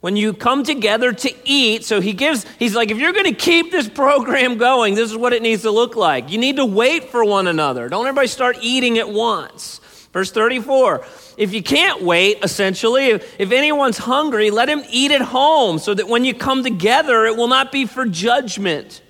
when 0.00 0.16
you 0.16 0.32
come 0.32 0.64
together 0.64 1.12
to 1.12 1.32
eat, 1.44 1.84
so 1.84 2.00
he 2.00 2.12
gives, 2.12 2.44
he's 2.58 2.74
like, 2.74 2.90
if 2.90 2.98
you're 2.98 3.12
going 3.12 3.32
to 3.32 3.32
keep 3.32 3.70
this 3.70 3.88
program 3.88 4.58
going, 4.58 4.96
this 4.96 5.10
is 5.10 5.16
what 5.16 5.32
it 5.32 5.42
needs 5.42 5.62
to 5.62 5.70
look 5.70 5.94
like. 5.94 6.28
You 6.28 6.38
need 6.38 6.56
to 6.56 6.66
wait 6.66 7.04
for 7.04 7.24
one 7.24 7.46
another. 7.46 7.88
Don't 7.88 8.04
everybody 8.06 8.26
start 8.26 8.56
eating 8.60 8.98
at 8.98 9.08
once. 9.08 9.80
Verse 10.12 10.30
34 10.30 11.04
if 11.38 11.54
you 11.54 11.62
can't 11.62 12.02
wait, 12.02 12.38
essentially, 12.42 13.06
if, 13.06 13.40
if, 13.40 13.52
anyone's 13.52 13.96
hungry, 13.96 14.50
let 14.50 14.68
him 14.68 14.82
eat 14.90 15.10
at 15.10 15.22
home 15.22 15.78
so 15.78 15.94
that 15.94 16.06
when 16.06 16.24
you 16.24 16.34
come 16.34 16.62
together, 16.62 17.24
it 17.24 17.36
will 17.36 17.48
not 17.48 17.72
be 17.72 17.86
for 17.86 18.04
judgment. 18.04 19.00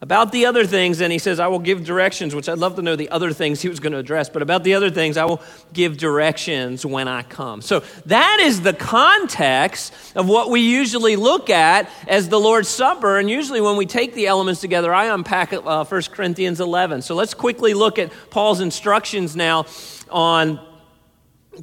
About 0.00 0.30
the 0.30 0.46
other 0.46 0.64
things, 0.64 1.00
and 1.00 1.12
he 1.12 1.18
says, 1.18 1.40
I 1.40 1.48
will 1.48 1.58
give 1.58 1.84
directions, 1.84 2.32
which 2.32 2.48
I'd 2.48 2.58
love 2.58 2.76
to 2.76 2.82
know 2.82 2.94
the 2.94 3.08
other 3.08 3.32
things 3.32 3.60
he 3.60 3.68
was 3.68 3.80
going 3.80 3.94
to 3.94 3.98
address, 3.98 4.28
but 4.28 4.42
about 4.42 4.62
the 4.62 4.74
other 4.74 4.90
things, 4.90 5.16
I 5.16 5.24
will 5.24 5.42
give 5.72 5.98
directions 5.98 6.86
when 6.86 7.08
I 7.08 7.24
come. 7.24 7.62
So 7.62 7.82
that 8.06 8.38
is 8.40 8.60
the 8.60 8.74
context 8.74 9.92
of 10.14 10.28
what 10.28 10.50
we 10.50 10.60
usually 10.60 11.16
look 11.16 11.50
at 11.50 11.90
as 12.06 12.28
the 12.28 12.38
Lord's 12.38 12.68
Supper. 12.68 13.18
And 13.18 13.28
usually 13.28 13.60
when 13.60 13.76
we 13.76 13.86
take 13.86 14.14
the 14.14 14.28
elements 14.28 14.60
together, 14.60 14.94
I 14.94 15.06
unpack 15.06 15.52
uh, 15.52 15.84
1 15.84 16.02
Corinthians 16.12 16.60
11. 16.60 17.02
So 17.02 17.16
let's 17.16 17.34
quickly 17.34 17.74
look 17.74 17.98
at 17.98 18.12
Paul's 18.30 18.60
instructions 18.60 19.34
now 19.34 19.66
on 20.10 20.64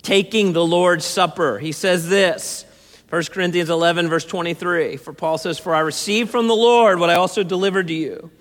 taking 0.02 0.52
the 0.52 0.66
Lord's 0.66 1.06
Supper. 1.06 1.58
He 1.58 1.72
says 1.72 2.10
this. 2.10 2.66
1 3.10 3.24
Corinthians 3.26 3.70
11, 3.70 4.10
verse 4.10 4.26
23. 4.26 4.98
For 4.98 5.14
Paul 5.14 5.38
says, 5.38 5.60
For 5.60 5.76
I 5.76 5.80
received 5.80 6.32
from 6.32 6.48
the 6.48 6.56
Lord 6.56 7.00
what 7.00 7.10
I 7.10 7.16
also 7.16 7.44
delivered 7.44 7.88
to 7.88 7.94
you. 7.94 8.32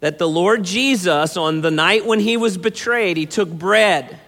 That 0.00 0.18
the 0.18 0.28
Lord 0.28 0.64
Jesus, 0.64 1.36
on 1.36 1.60
the 1.60 1.70
night 1.70 2.06
when 2.06 2.20
he 2.20 2.36
was 2.36 2.56
betrayed, 2.56 3.16
he 3.16 3.26
took 3.26 3.50
bread. 3.50 4.18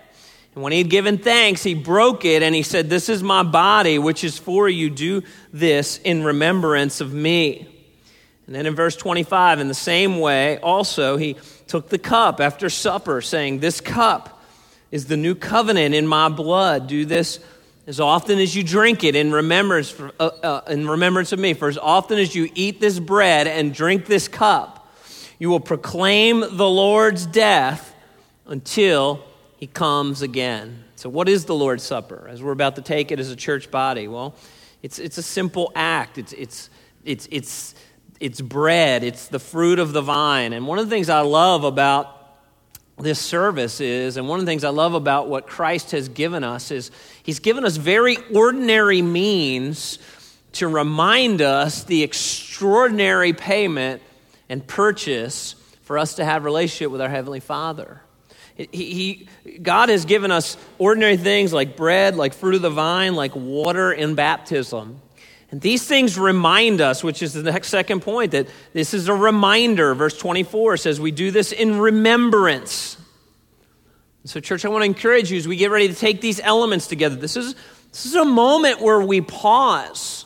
And 0.54 0.62
when 0.62 0.72
he 0.72 0.78
had 0.78 0.90
given 0.90 1.18
thanks, 1.18 1.62
he 1.62 1.74
broke 1.74 2.24
it 2.24 2.42
and 2.42 2.54
he 2.54 2.62
said, 2.62 2.90
This 2.90 3.08
is 3.08 3.22
my 3.22 3.42
body, 3.42 3.98
which 3.98 4.24
is 4.24 4.38
for 4.38 4.68
you. 4.68 4.90
Do 4.90 5.22
this 5.52 5.98
in 5.98 6.24
remembrance 6.24 7.00
of 7.00 7.12
me. 7.12 7.68
And 8.46 8.54
then 8.54 8.66
in 8.66 8.74
verse 8.74 8.96
25, 8.96 9.60
in 9.60 9.68
the 9.68 9.74
same 9.74 10.20
way, 10.20 10.58
also, 10.58 11.16
he 11.16 11.36
took 11.66 11.88
the 11.88 11.98
cup 11.98 12.40
after 12.40 12.68
supper, 12.68 13.20
saying, 13.20 13.60
This 13.60 13.80
cup 13.80 14.42
is 14.90 15.06
the 15.06 15.16
new 15.16 15.34
covenant 15.34 15.94
in 15.94 16.06
my 16.06 16.28
blood. 16.28 16.86
Do 16.86 17.04
this 17.04 17.40
as 17.86 18.00
often 18.00 18.38
as 18.38 18.56
you 18.56 18.62
drink 18.62 19.04
it 19.04 19.14
in 19.14 19.30
remembrance, 19.30 19.90
for, 19.90 20.12
uh, 20.18 20.30
uh, 20.42 20.60
in 20.68 20.88
remembrance 20.88 21.32
of 21.32 21.38
me. 21.38 21.54
For 21.54 21.68
as 21.68 21.78
often 21.78 22.18
as 22.18 22.34
you 22.34 22.50
eat 22.54 22.80
this 22.80 22.98
bread 22.98 23.46
and 23.46 23.74
drink 23.74 24.06
this 24.06 24.28
cup, 24.28 24.92
you 25.38 25.50
will 25.50 25.60
proclaim 25.60 26.40
the 26.40 26.68
Lord's 26.68 27.26
death 27.26 27.94
until 28.46 29.24
he 29.56 29.66
comes 29.66 30.22
again. 30.22 30.84
So, 30.96 31.08
what 31.08 31.28
is 31.28 31.44
the 31.44 31.54
Lord's 31.54 31.82
Supper 31.82 32.26
as 32.28 32.42
we're 32.42 32.52
about 32.52 32.76
to 32.76 32.82
take 32.82 33.12
it 33.12 33.20
as 33.20 33.30
a 33.30 33.36
church 33.36 33.70
body? 33.70 34.08
Well, 34.08 34.34
it's, 34.82 34.98
it's 34.98 35.18
a 35.18 35.22
simple 35.22 35.70
act. 35.74 36.18
It's, 36.18 36.32
it's, 36.32 36.70
it's, 37.04 37.28
it's 37.30 37.74
it's 38.20 38.40
bread, 38.40 39.04
it's 39.04 39.28
the 39.28 39.38
fruit 39.38 39.78
of 39.78 39.92
the 39.92 40.00
vine. 40.00 40.52
And 40.52 40.66
one 40.66 40.78
of 40.78 40.86
the 40.86 40.90
things 40.90 41.10
I 41.10 41.20
love 41.20 41.64
about 41.64 42.13
this 42.98 43.18
service 43.18 43.80
is, 43.80 44.16
and 44.16 44.28
one 44.28 44.38
of 44.38 44.46
the 44.46 44.50
things 44.50 44.64
I 44.64 44.70
love 44.70 44.94
about 44.94 45.28
what 45.28 45.46
Christ 45.46 45.90
has 45.90 46.08
given 46.08 46.44
us 46.44 46.70
is 46.70 46.90
he's 47.22 47.40
given 47.40 47.64
us 47.64 47.76
very 47.76 48.16
ordinary 48.32 49.02
means 49.02 49.98
to 50.52 50.68
remind 50.68 51.42
us 51.42 51.84
the 51.84 52.02
extraordinary 52.02 53.32
payment 53.32 54.00
and 54.48 54.64
purchase 54.66 55.56
for 55.82 55.98
us 55.98 56.14
to 56.14 56.24
have 56.24 56.44
relationship 56.44 56.90
with 56.92 57.00
our 57.00 57.08
heavenly 57.08 57.40
Father. 57.40 58.00
He, 58.56 58.66
he, 58.70 59.58
God 59.58 59.88
has 59.88 60.04
given 60.04 60.30
us 60.30 60.56
ordinary 60.78 61.16
things 61.16 61.52
like 61.52 61.76
bread, 61.76 62.14
like 62.14 62.34
fruit 62.34 62.54
of 62.54 62.62
the 62.62 62.70
vine, 62.70 63.16
like 63.16 63.34
water 63.34 63.92
in 63.92 64.14
baptism. 64.14 65.00
And 65.54 65.60
these 65.60 65.86
things 65.86 66.18
remind 66.18 66.80
us, 66.80 67.04
which 67.04 67.22
is 67.22 67.32
the 67.32 67.44
next 67.44 67.68
second 67.68 68.00
point, 68.00 68.32
that 68.32 68.48
this 68.72 68.92
is 68.92 69.06
a 69.06 69.14
reminder. 69.14 69.94
Verse 69.94 70.18
24 70.18 70.78
says, 70.78 70.98
We 70.98 71.12
do 71.12 71.30
this 71.30 71.52
in 71.52 71.78
remembrance. 71.78 72.96
So, 74.24 74.40
church, 74.40 74.64
I 74.64 74.68
want 74.68 74.82
to 74.82 74.86
encourage 74.86 75.30
you 75.30 75.38
as 75.38 75.46
we 75.46 75.54
get 75.54 75.70
ready 75.70 75.86
to 75.86 75.94
take 75.94 76.20
these 76.20 76.40
elements 76.40 76.88
together. 76.88 77.14
This 77.14 77.36
is, 77.36 77.54
this 77.92 78.04
is 78.04 78.16
a 78.16 78.24
moment 78.24 78.80
where 78.80 79.00
we 79.00 79.20
pause 79.20 80.24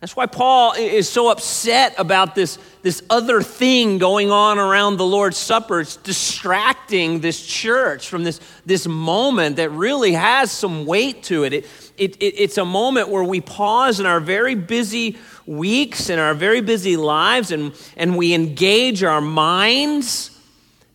that's 0.00 0.16
why 0.16 0.24
Paul 0.24 0.72
is 0.72 1.10
so 1.10 1.30
upset 1.30 1.94
about 1.98 2.34
this, 2.34 2.58
this 2.80 3.02
other 3.10 3.42
thing 3.42 3.98
going 3.98 4.30
on 4.30 4.58
around 4.58 4.96
the 4.96 5.04
Lord's 5.04 5.36
Supper. 5.36 5.80
It's 5.80 5.96
distracting 5.96 7.20
this 7.20 7.46
church 7.46 8.08
from 8.08 8.24
this, 8.24 8.40
this 8.64 8.86
moment 8.86 9.56
that 9.56 9.68
really 9.68 10.12
has 10.12 10.50
some 10.50 10.86
weight 10.86 11.24
to 11.24 11.44
it. 11.44 11.52
It, 11.52 11.89
it, 12.00 12.16
it. 12.16 12.34
It's 12.36 12.58
a 12.58 12.64
moment 12.64 13.08
where 13.08 13.22
we 13.22 13.40
pause 13.40 14.00
in 14.00 14.06
our 14.06 14.20
very 14.20 14.54
busy 14.54 15.18
weeks, 15.46 16.10
and 16.10 16.20
our 16.20 16.34
very 16.34 16.60
busy 16.60 16.96
lives, 16.96 17.52
and, 17.52 17.72
and 17.96 18.16
we 18.16 18.34
engage 18.34 19.02
our 19.02 19.20
minds, 19.20 20.30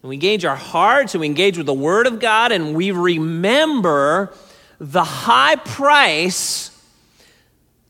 and 0.01 0.09
we 0.09 0.15
engage 0.15 0.45
our 0.45 0.55
hearts, 0.55 1.13
and 1.13 1.21
we 1.21 1.27
engage 1.27 1.57
with 1.57 1.67
the 1.67 1.74
Word 1.74 2.07
of 2.07 2.19
God, 2.19 2.51
and 2.51 2.75
we 2.75 2.91
remember 2.91 4.33
the 4.79 5.03
high 5.03 5.55
price 5.55 6.71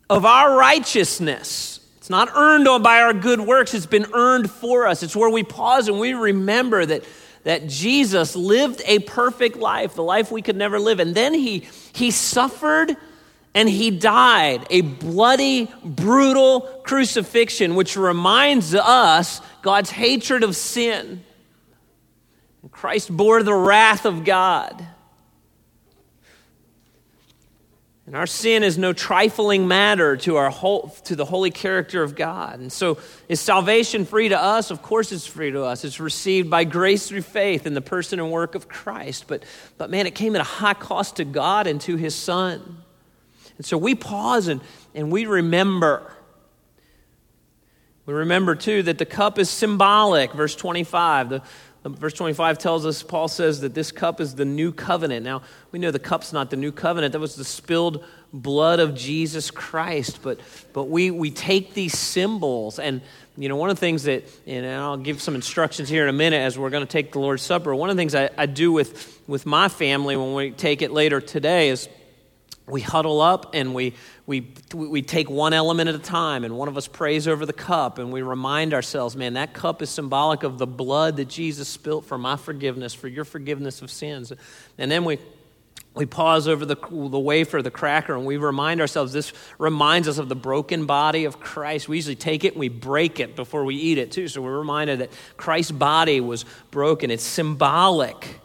of 0.10 0.26
our 0.26 0.58
righteousness. 0.58 1.80
It's 1.98 2.10
not 2.10 2.30
earned 2.36 2.66
by 2.84 3.02
our 3.02 3.14
good 3.14 3.42
works, 3.42 3.74
it's 3.74 3.88
been 3.88 4.06
earned 4.14 4.52
for 4.52 4.86
us. 4.86 5.02
It's 5.02 5.16
where 5.16 5.30
we 5.30 5.44
pause 5.44 5.88
and 5.88 6.00
we 6.00 6.14
remember 6.14 6.86
that, 6.86 7.04
that 7.44 7.68
Jesus 7.68 8.36
lived 8.36 8.84
a 8.86 9.00
perfect 9.00 9.58
life, 9.58 9.96
the 9.96 10.04
life 10.04 10.32
we 10.32 10.44
could 10.44 10.56
never 10.56 10.80
live. 10.80 11.00
And 11.00 11.16
then 11.16 11.34
he, 11.34 11.68
he 11.94 12.12
suffered 12.12 12.96
and 13.56 13.70
he 13.70 13.90
died 13.90 14.68
a 14.70 14.82
bloody, 14.82 15.72
brutal 15.84 16.62
crucifixion, 16.84 17.76
which 17.76 17.96
reminds 17.96 18.76
us 18.76 19.42
God's 19.62 19.90
hatred 19.90 20.44
of 20.44 20.56
sin. 20.56 21.24
Christ 22.72 23.10
bore 23.16 23.42
the 23.42 23.54
wrath 23.54 24.06
of 24.06 24.26
God. 24.26 24.86
And 28.06 28.16
our 28.16 28.28
sin 28.28 28.62
is 28.62 28.78
no 28.78 28.92
trifling 28.92 29.68
matter 29.68 30.18
to, 30.18 30.36
our 30.36 30.50
whole, 30.52 30.90
to 31.06 31.16
the 31.16 31.26
holy 31.26 31.50
character 31.50 32.04
of 32.04 32.16
God. 32.16 32.60
And 32.60 32.72
so, 32.72 33.00
is 33.30 33.40
salvation 33.40 34.06
free 34.06 34.30
to 34.30 34.40
us? 34.40 34.70
Of 34.70 34.84
course, 34.84 35.12
it's 35.12 35.26
free 35.26 35.52
to 35.52 35.64
us. 35.64 35.84
It's 35.84 36.00
received 36.00 36.50
by 36.50 36.66
grace 36.66 37.08
through 37.08 37.24
faith 37.24 37.66
in 37.66 37.74
the 37.74 37.82
person 37.82 38.20
and 38.20 38.30
work 38.30 38.54
of 38.54 38.68
Christ. 38.68 39.26
But, 39.28 39.44
but 39.80 39.90
man, 39.90 40.06
it 40.06 40.14
came 40.14 40.36
at 40.36 40.42
a 40.42 40.44
high 40.44 40.76
cost 40.76 41.16
to 41.16 41.26
God 41.26 41.66
and 41.66 41.82
to 41.82 41.96
his 41.96 42.14
Son. 42.14 42.84
And 43.58 43.66
so, 43.66 43.78
we 43.78 43.96
pause 43.96 44.48
and, 44.48 44.62
and 44.94 45.12
we 45.12 45.26
remember. 45.26 46.12
We 48.06 48.14
remember, 48.14 48.56
too, 48.56 48.84
that 48.84 48.98
the 48.98 49.06
cup 49.06 49.40
is 49.40 49.50
symbolic. 49.50 50.34
Verse 50.34 50.56
25. 50.56 51.30
The, 51.30 51.42
Verse 51.86 52.14
25 52.14 52.58
tells 52.58 52.84
us, 52.84 53.04
Paul 53.04 53.28
says 53.28 53.62
that 53.62 53.76
this 53.76 53.92
cup 53.92 54.20
is 54.20 54.34
the 54.34 54.46
new 54.46 54.72
covenant. 54.72 55.24
Now, 55.24 55.44
we 55.72 55.78
know 55.78 55.92
the 55.92 56.00
cup's 56.00 56.34
not 56.34 56.50
the 56.50 56.56
new 56.56 56.72
covenant. 56.72 57.14
That 57.14 57.20
was 57.20 57.36
the 57.36 57.44
spilled 57.44 58.04
blood 58.34 58.80
of 58.80 58.96
Jesus 58.96 59.52
Christ. 59.52 60.22
But, 60.24 60.40
but 60.74 60.86
we, 60.86 61.12
we 61.12 61.30
take 61.30 61.76
these 61.76 61.96
symbols. 61.96 62.80
And, 62.80 63.02
you 63.38 63.50
know, 63.50 63.56
one 63.56 63.70
of 63.70 63.76
the 63.76 63.82
things 63.82 64.04
that, 64.04 64.24
and 64.48 64.66
I'll 64.66 64.98
give 64.98 65.22
some 65.22 65.36
instructions 65.36 65.88
here 65.88 66.02
in 66.02 66.10
a 66.10 66.14
minute 66.14 66.38
as 66.38 66.58
we're 66.58 66.72
going 66.72 66.86
to 66.86 66.92
take 66.92 67.12
the 67.12 67.20
Lord's 67.20 67.44
Supper. 67.44 67.76
One 67.76 67.92
of 67.92 67.96
the 67.96 68.02
things 68.02 68.16
I, 68.16 68.32
I 68.36 68.48
do 68.48 68.72
with, 68.72 69.22
with 69.28 69.46
my 69.46 69.70
family 69.70 70.18
when 70.18 70.34
we 70.34 70.52
take 70.52 70.82
it 70.82 70.90
later 70.90 71.22
today 71.22 71.70
is 71.70 71.88
we 72.68 72.82
huddle 72.82 73.22
up 73.22 73.54
and 73.54 73.76
we, 73.76 73.94
we, 74.26 74.52
we 74.74 75.02
take 75.02 75.30
one 75.30 75.54
element 75.54 75.88
at 75.88 75.96
a 75.96 76.00
time, 76.00 76.44
and 76.44 76.58
one 76.58 76.68
of 76.68 76.78
us 76.78 76.88
prays 76.88 77.28
over 77.28 77.46
the 77.46 77.54
cup, 77.54 78.00
and 78.00 78.12
we 78.12 78.24
remind 78.24 78.74
ourselves, 78.74 79.16
man, 79.16 79.34
that 79.34 79.54
cup 79.54 79.82
is 79.82 79.90
symbolic 79.90 80.44
of 80.44 80.58
the 80.58 80.66
blood 80.68 81.18
that 81.18 81.26
Jesus 81.26 81.68
spilt 81.68 82.06
for 82.06 82.18
my 82.18 82.36
forgiveness, 82.36 82.94
for 82.94 83.08
your 83.08 83.26
forgiveness 83.26 83.82
of 83.82 83.92
sins. 83.92 84.34
And 84.80 84.90
then 84.90 85.06
we, 85.06 85.20
we 85.94 86.08
pause 86.08 86.48
over 86.48 86.66
the, 86.66 86.76
the 86.76 87.20
wafer, 87.20 87.62
the 87.62 87.70
cracker, 87.70 88.16
and 88.16 88.26
we 88.26 88.38
remind 88.38 88.82
ourselves 88.82 89.14
this 89.14 89.32
reminds 89.60 90.08
us 90.08 90.18
of 90.18 90.28
the 90.28 90.36
broken 90.36 90.88
body 90.88 91.26
of 91.26 91.40
Christ. 91.40 91.88
We 91.88 91.98
usually 91.98 92.16
take 92.16 92.44
it 92.44 92.54
and 92.54 92.60
we 92.60 92.70
break 92.70 93.20
it 93.20 93.36
before 93.36 93.64
we 93.64 93.76
eat 93.76 94.00
it, 94.00 94.12
too. 94.12 94.28
So 94.28 94.42
we're 94.42 94.58
reminded 94.58 95.00
that 95.00 95.12
Christ's 95.38 95.72
body 95.72 96.20
was 96.20 96.46
broken. 96.72 97.12
It's 97.12 97.24
symbolic 97.24 98.40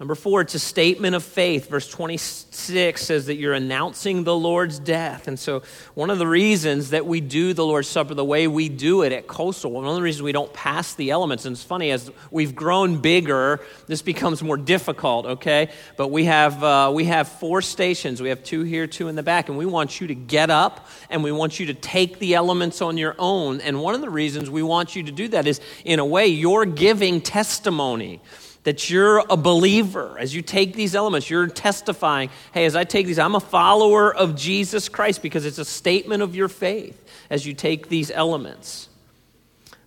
Number 0.00 0.14
four, 0.14 0.40
it's 0.40 0.54
a 0.54 0.58
statement 0.58 1.14
of 1.14 1.22
faith. 1.22 1.68
Verse 1.68 1.86
26 1.86 3.04
says 3.04 3.26
that 3.26 3.36
you're 3.36 3.52
announcing 3.52 4.24
the 4.24 4.34
Lord's 4.34 4.78
death. 4.78 5.28
And 5.28 5.38
so, 5.38 5.62
one 5.92 6.08
of 6.08 6.18
the 6.18 6.26
reasons 6.26 6.88
that 6.90 7.04
we 7.04 7.20
do 7.20 7.52
the 7.52 7.66
Lord's 7.66 7.86
Supper 7.86 8.14
the 8.14 8.24
way 8.24 8.48
we 8.48 8.70
do 8.70 9.02
it 9.02 9.12
at 9.12 9.26
Coastal, 9.26 9.70
one 9.70 9.84
of 9.84 9.94
the 9.94 10.00
reasons 10.00 10.22
we 10.22 10.32
don't 10.32 10.54
pass 10.54 10.94
the 10.94 11.10
elements, 11.10 11.44
and 11.44 11.52
it's 11.52 11.62
funny, 11.62 11.90
as 11.90 12.10
we've 12.30 12.54
grown 12.54 13.02
bigger, 13.02 13.60
this 13.88 14.00
becomes 14.00 14.42
more 14.42 14.56
difficult, 14.56 15.26
okay? 15.26 15.68
But 15.98 16.08
we 16.08 16.24
have, 16.24 16.64
uh, 16.64 16.90
we 16.94 17.04
have 17.04 17.28
four 17.28 17.60
stations. 17.60 18.22
We 18.22 18.30
have 18.30 18.42
two 18.42 18.62
here, 18.62 18.86
two 18.86 19.08
in 19.08 19.16
the 19.16 19.22
back, 19.22 19.50
and 19.50 19.58
we 19.58 19.66
want 19.66 20.00
you 20.00 20.06
to 20.06 20.14
get 20.14 20.48
up 20.48 20.88
and 21.10 21.22
we 21.22 21.30
want 21.30 21.60
you 21.60 21.66
to 21.66 21.74
take 21.74 22.18
the 22.20 22.36
elements 22.36 22.80
on 22.80 22.96
your 22.96 23.16
own. 23.18 23.60
And 23.60 23.82
one 23.82 23.94
of 23.94 24.00
the 24.00 24.08
reasons 24.08 24.48
we 24.48 24.62
want 24.62 24.96
you 24.96 25.02
to 25.02 25.12
do 25.12 25.28
that 25.28 25.46
is, 25.46 25.60
in 25.84 25.98
a 25.98 26.06
way, 26.06 26.28
you're 26.28 26.64
giving 26.64 27.20
testimony 27.20 28.22
that 28.64 28.90
you're 28.90 29.18
a 29.30 29.36
believer. 29.36 30.16
As 30.18 30.34
you 30.34 30.42
take 30.42 30.74
these 30.74 30.94
elements, 30.94 31.30
you're 31.30 31.46
testifying, 31.46 32.30
hey, 32.52 32.66
as 32.66 32.76
I 32.76 32.84
take 32.84 33.06
these, 33.06 33.18
I'm 33.18 33.34
a 33.34 33.40
follower 33.40 34.14
of 34.14 34.36
Jesus 34.36 34.88
Christ 34.88 35.22
because 35.22 35.46
it's 35.46 35.58
a 35.58 35.64
statement 35.64 36.22
of 36.22 36.34
your 36.34 36.48
faith 36.48 37.02
as 37.30 37.46
you 37.46 37.54
take 37.54 37.88
these 37.88 38.10
elements. 38.10 38.88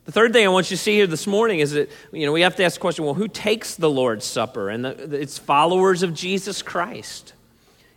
The 0.05 0.11
third 0.11 0.33
thing 0.33 0.45
I 0.45 0.49
want 0.49 0.69
you 0.69 0.75
to 0.75 0.83
see 0.83 0.95
here 0.95 1.07
this 1.07 1.27
morning 1.27 1.59
is 1.59 1.71
that, 1.71 1.89
you 2.11 2.25
know, 2.25 2.33
we 2.33 2.41
have 2.41 2.55
to 2.57 2.63
ask 2.63 2.75
the 2.75 2.81
question 2.81 3.05
well, 3.05 3.13
who 3.13 3.27
takes 3.27 3.75
the 3.75 3.89
Lord's 3.89 4.25
Supper? 4.25 4.69
And 4.69 4.83
the, 4.83 5.21
it's 5.21 5.37
followers 5.37 6.03
of 6.03 6.13
Jesus 6.13 6.61
Christ. 6.61 7.33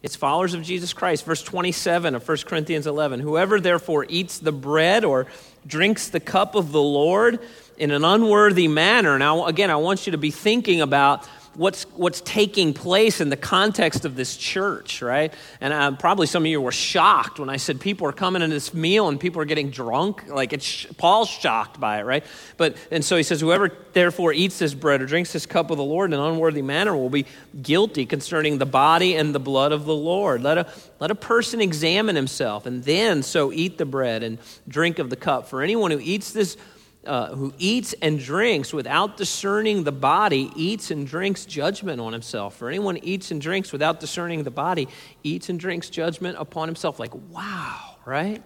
It's 0.03 0.15
followers 0.15 0.55
of 0.55 0.63
Jesus 0.63 0.93
Christ. 0.93 1.25
Verse 1.25 1.43
27 1.43 2.15
of 2.15 2.29
1 2.29 2.39
Corinthians 2.47 2.87
11 2.87 3.19
Whoever 3.21 3.59
therefore 3.59 4.07
eats 4.09 4.39
the 4.39 4.53
bread 4.53 5.05
or 5.05 5.27
drinks 5.67 6.09
the 6.09 6.21
cup 6.21 6.55
of 6.55 6.71
the 6.71 6.83
Lord, 6.83 7.41
in 7.77 7.91
an 7.91 8.05
unworthy 8.05 8.69
manner. 8.69 9.19
Now, 9.19 9.47
again, 9.47 9.71
I 9.71 9.77
want 9.77 10.07
you 10.07 10.13
to 10.13 10.19
be 10.19 10.31
thinking 10.31 10.81
about 10.81 11.27
what's, 11.57 11.85
what's 11.95 12.21
taking 12.21 12.75
place 12.75 13.21
in 13.21 13.31
the 13.31 13.37
context 13.37 14.05
of 14.05 14.15
this 14.15 14.37
church, 14.37 15.03
right? 15.03 15.33
And 15.61 15.73
uh, 15.73 15.93
probably 15.93 16.27
some 16.27 16.45
of 16.45 16.47
you 16.47 16.61
were 16.61 16.73
shocked 16.73 17.39
when 17.39 17.49
I 17.49 17.57
said 17.57 17.81
people 17.81 18.07
are 18.07 18.13
coming 18.13 18.41
to 18.41 18.49
this 18.49 18.75
meal 18.75 19.09
and 19.09 19.19
people 19.19 19.41
are 19.41 19.47
getting 19.47 19.71
drunk. 19.71 20.29
Like 20.29 20.53
it's, 20.53 20.87
Paul's 20.97 21.29
shocked 21.29 21.81
by 21.81 22.01
it, 22.01 22.05
right? 22.05 22.25
But, 22.57 22.77
and 22.91 23.05
so 23.05 23.17
he 23.17 23.23
says, 23.23 23.41
whoever 23.41 23.71
therefore 23.93 24.33
eats 24.33 24.59
this 24.59 24.75
bread 24.75 25.01
or 25.01 25.07
drinks 25.07 25.33
this 25.33 25.47
cup 25.47 25.71
of 25.71 25.77
the 25.77 25.85
Lord 25.85 26.13
in 26.13 26.19
an 26.19 26.25
unworthy 26.25 26.63
manner 26.63 26.97
will 26.97 27.11
be 27.11 27.27
guilty 27.61 28.07
concerning 28.07 28.59
the 28.59 28.67
body 28.67 29.17
and 29.17 29.35
the 29.35 29.41
blood 29.41 29.73
of 29.73 29.85
the 29.87 29.97
Lord. 29.97 30.43
Let 30.43 30.59
a, 30.59 30.67
let 31.01 31.11
a 31.11 31.15
person 31.15 31.61
examine 31.61 32.17
himself 32.17 32.67
and 32.67 32.85
then 32.85 33.23
so 33.23 33.53
eat 33.53 33.79
the 33.79 33.87
bread 33.87 34.23
and 34.23 34.39
drink 34.69 34.99
of 34.99 35.11
the 35.11 35.17
cup. 35.17 35.49
For 35.49 35.63
anyone 35.63 35.91
who 35.91 36.01
eats 36.01 36.33
this 36.33 36.57
uh, 37.07 37.35
who 37.35 37.55
eats 37.59 37.95
and 38.03 38.19
drinks 38.19 38.73
without 38.73 39.17
discerning 39.17 39.85
the 39.85 39.93
body 39.93 40.51
eats 40.57 40.91
and 40.91 41.07
drinks 41.07 41.45
judgment 41.45 42.01
on 42.01 42.13
himself. 42.13 42.57
For 42.57 42.69
anyone 42.69 42.99
eats 42.99 43.31
and 43.31 43.41
drinks 43.41 43.73
without 43.73 44.01
discerning 44.01 44.43
the 44.43 44.51
body 44.51 44.89
eats 45.23 45.49
and 45.49 45.59
drinks 45.59 45.89
judgment 45.89 46.37
upon 46.39 46.69
himself. 46.69 46.99
Like, 46.99 47.15
wow, 47.31 47.97
right? 48.05 48.43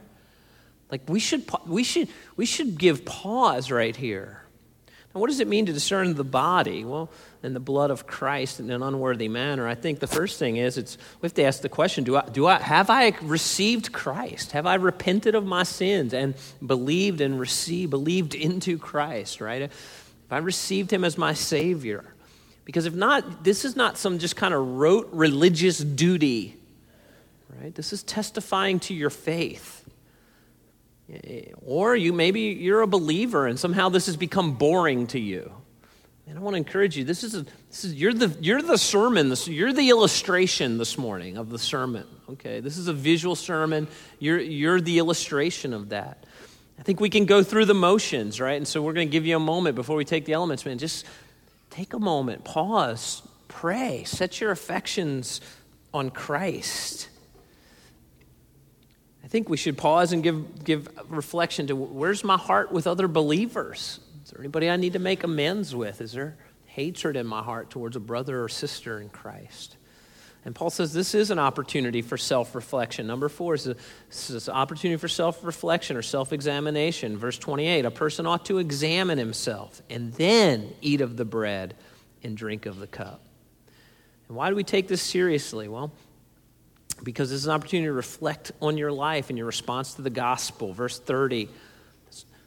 Like 0.91 1.03
we 1.09 1.21
should, 1.21 1.45
we 1.67 1.85
should, 1.85 2.09
we 2.37 2.47
should 2.47 2.79
give 2.79 3.05
pause 3.05 3.71
right 3.71 3.95
here. 3.95 4.45
Now, 5.15 5.21
what 5.21 5.29
does 5.29 5.41
it 5.41 5.49
mean 5.49 5.67
to 5.67 5.73
discern 5.73 6.15
the 6.15 6.25
body? 6.25 6.85
Well, 6.85 7.11
in 7.43 7.55
the 7.55 7.61
blood 7.61 7.91
of 7.91 8.07
Christ 8.07 8.61
in 8.61 8.71
an 8.71 8.83
unworthy 8.83 9.29
manner. 9.29 9.67
I 9.67 9.75
think 9.75 9.99
the 9.99 10.07
first 10.07 10.39
thing 10.39 10.57
is 10.57 10.77
it's 10.77 10.99
we 11.21 11.27
have 11.27 11.35
to 11.35 11.43
ask 11.43 11.63
the 11.63 11.69
question: 11.69 12.05
Do 12.05 12.17
I, 12.17 12.29
do 12.29 12.47
I 12.47 12.59
have 12.59 12.91
I 12.91 13.15
received 13.23 13.93
Christ? 13.93 14.53
Have 14.53 14.67
I 14.67 14.75
repented 14.75 15.35
of 15.35 15.45
my 15.45 15.63
sins 15.63 16.13
and 16.13 16.35
believed 16.65 17.21
and 17.21 17.41
received, 17.41 17.91
believed 17.91 18.35
into 18.35 18.79
Christ? 18.79 19.41
Right? 19.41 19.63
Have 19.63 19.73
I 20.31 20.39
received 20.39 20.93
Him 20.93 21.05
as 21.05 21.17
my 21.17 21.35
Savior? 21.35 22.05
Because 22.65 22.87
if 22.87 22.95
not, 22.95 23.43
this 23.43 23.65
is 23.65 23.75
not 23.75 23.99
some 23.99 24.19
just 24.19 24.37
kind 24.37 24.55
of 24.55 24.65
rote 24.65 25.09
religious 25.13 25.79
duty. 25.79 26.57
Right? 27.61 27.75
This 27.75 27.93
is 27.93 28.03
testifying 28.03 28.79
to 28.81 28.95
your 28.95 29.11
faith. 29.11 29.80
Eh, 31.13 31.53
or 31.65 31.97
you 31.97 32.13
maybe 32.13 32.41
you're 32.41 32.83
a 32.83 32.87
believer 32.87 33.47
and 33.47 33.59
somehow 33.59 33.89
this 33.89 34.07
has 34.07 34.17
become 34.17 34.53
boring 34.53 35.07
to 35.09 35.19
you. 35.19 35.53
And 36.27 36.39
I 36.39 36.43
want 36.43 36.55
to 36.55 36.59
encourage 36.59 36.97
you. 36.97 37.03
This 37.03 37.25
is, 37.25 37.35
a, 37.35 37.45
this 37.71 37.85
is 37.85 37.95
you're 37.95 38.15
the 38.15 38.29
you're 38.41 38.63
the 38.63 38.79
sermon. 38.79 39.29
This, 39.31 39.49
you're 39.49 39.73
the 39.73 39.91
illustration 39.91 40.79
this 40.79 40.97
morning 40.97 41.37
of 41.37 41.51
the 41.51 41.59
sermon. 41.59 42.07
Okay, 42.31 42.61
this 42.61 42.79
is 42.79 42.87
a 42.87 42.93
visual 42.93 43.35
sermon. 43.35 43.89
You're 44.21 44.39
you're 44.39 44.81
the 44.81 44.99
illustration 44.99 45.73
of 45.75 45.89
that. 45.89 46.25
I 46.79 46.83
think 46.83 47.01
we 47.01 47.11
can 47.11 47.27
go 47.27 47.43
through 47.43 47.65
the 47.67 47.75
motions, 47.75 48.41
right? 48.41 48.57
And 48.57 48.67
so 48.67 48.81
we're 48.81 48.95
going 48.95 49.09
to 49.09 49.13
give 49.13 49.27
you 49.27 49.37
a 49.37 49.41
moment 49.41 49.75
before 49.75 49.97
we 49.97 50.05
take 50.05 50.25
the 50.25 50.33
elements, 50.33 50.65
man. 50.65 50.79
Just 50.79 51.05
take 51.69 51.93
a 51.93 51.99
moment, 51.99 52.45
pause, 52.45 53.23
pray, 53.49 54.05
set 54.05 54.41
your 54.41 54.51
affections 54.51 55.43
on 55.93 56.11
Christ. 56.11 57.10
I 59.31 59.33
think 59.33 59.49
we 59.49 59.57
should 59.57 59.79
pause 59.79 60.13
and 60.13 60.25
give, 60.25 60.65
give 60.65 60.89
reflection 61.09 61.69
to 61.69 61.77
where's 61.77 62.25
my 62.25 62.37
heart 62.37 62.73
with 62.73 62.89
other 62.89 63.07
believers? 63.07 64.01
Is 64.25 64.33
there 64.33 64.41
anybody 64.41 64.69
I 64.69 64.75
need 64.75 64.95
to 64.95 64.99
make 64.99 65.23
amends 65.23 65.73
with? 65.73 66.01
Is 66.01 66.11
there 66.11 66.37
hatred 66.65 67.15
in 67.15 67.29
my 67.29 67.41
heart 67.41 67.71
towards 67.71 67.95
a 67.95 68.01
brother 68.01 68.43
or 68.43 68.49
sister 68.49 69.01
in 69.01 69.09
Christ? 69.09 69.77
And 70.45 70.53
Paul 70.53 70.69
says 70.69 70.93
this 70.93 71.15
is 71.15 71.31
an 71.31 71.39
opportunity 71.39 72.03
for 72.03 72.17
self 72.17 72.57
reflection. 72.57 73.07
Number 73.07 73.29
four 73.29 73.55
is, 73.55 73.69
a, 73.69 73.77
is 74.11 74.49
an 74.49 74.55
opportunity 74.55 74.99
for 74.99 75.07
self 75.07 75.45
reflection 75.45 75.97
or 75.97 76.03
self 76.03 76.33
examination. 76.33 77.17
Verse 77.17 77.39
28 77.39 77.85
a 77.85 77.91
person 77.93 78.27
ought 78.27 78.45
to 78.47 78.59
examine 78.59 79.17
himself 79.17 79.81
and 79.89 80.13
then 80.15 80.75
eat 80.81 81.01
of 81.01 81.17
the 81.17 81.25
bread 81.25 81.77
and 82.25 82.37
drink 82.37 82.67
of 82.67 82.81
the 82.81 82.89
cup. 82.89 83.23
And 84.27 84.37
why 84.37 84.51
do 84.51 84.57
we 84.57 84.65
take 84.65 84.89
this 84.89 85.03
seriously? 85.03 85.69
Well, 85.69 85.93
because 87.03 87.31
this 87.31 87.41
is 87.41 87.47
an 87.47 87.53
opportunity 87.53 87.87
to 87.87 87.93
reflect 87.93 88.53
on 88.61 88.77
your 88.77 88.93
life 88.93 89.29
and 89.29 89.39
your 89.39 89.47
response 89.47 89.95
to 89.95 90.03
the 90.03 90.11
gospel. 90.11 90.73
Verse 90.73 90.99
30, 90.99 91.49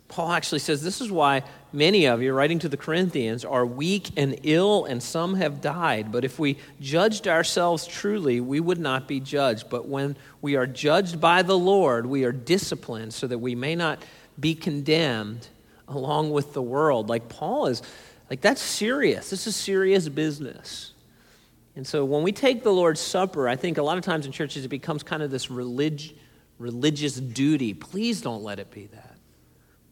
Paul 0.08 0.32
actually 0.32 0.60
says 0.60 0.84
this 0.84 1.02
is 1.02 1.12
why 1.12 1.42
many 1.72 2.06
of 2.06 2.22
you, 2.22 2.34
writing 2.34 2.60
to 2.60 2.70
the 2.70 2.78
Corinthians, 2.78 3.44
are 3.44 3.66
weak 3.66 4.12
and 4.16 4.40
ill, 4.44 4.86
and 4.86 5.02
some 5.02 5.36
have 5.36 5.60
died. 5.60 6.12
But 6.12 6.24
if 6.24 6.38
we 6.38 6.58
judged 6.80 7.28
ourselves 7.28 7.88
truly, 7.88 8.40
we 8.40 8.60
would 8.60 8.80
not 8.80 9.08
be 9.08 9.20
judged. 9.20 9.70
But 9.70 9.88
when 9.88 10.16
we 10.42 10.56
are 10.56 10.68
judged 10.68 11.20
by 11.20 11.42
the 11.42 11.58
Lord, 11.58 12.06
we 12.06 12.26
are 12.26 12.32
disciplined 12.32 13.14
so 13.14 13.26
that 13.26 13.40
we 13.40 13.56
may 13.56 13.76
not 13.76 14.04
be 14.40 14.54
condemned 14.54 15.48
along 15.88 16.32
with 16.32 16.54
the 16.54 16.62
world. 16.62 17.10
Like 17.10 17.28
Paul 17.28 17.68
is, 17.68 17.82
like 18.30 18.42
that's 18.42 18.62
serious. 18.62 19.32
This 19.32 19.48
is 19.48 19.56
serious 19.56 20.08
business. 20.10 20.93
And 21.76 21.88
so 21.88 22.06
when 22.06 22.24
we 22.24 22.32
take 22.32 22.64
the 22.64 22.72
Lord's 22.72 23.00
Supper, 23.00 23.50
I 23.50 23.56
think 23.56 23.78
a 23.78 23.84
lot 23.84 23.98
of 23.98 24.04
times 24.04 24.26
in 24.26 24.32
churches 24.32 24.64
it 24.64 24.70
becomes 24.70 25.02
kind 25.02 25.24
of 25.24 25.32
this 25.32 25.50
relig- 25.50 26.16
religious 26.60 27.16
duty. 27.16 27.74
Please 27.74 28.22
don't 28.22 28.44
let 28.44 28.60
it 28.60 28.70
be 28.72 28.88
that. 28.88 29.18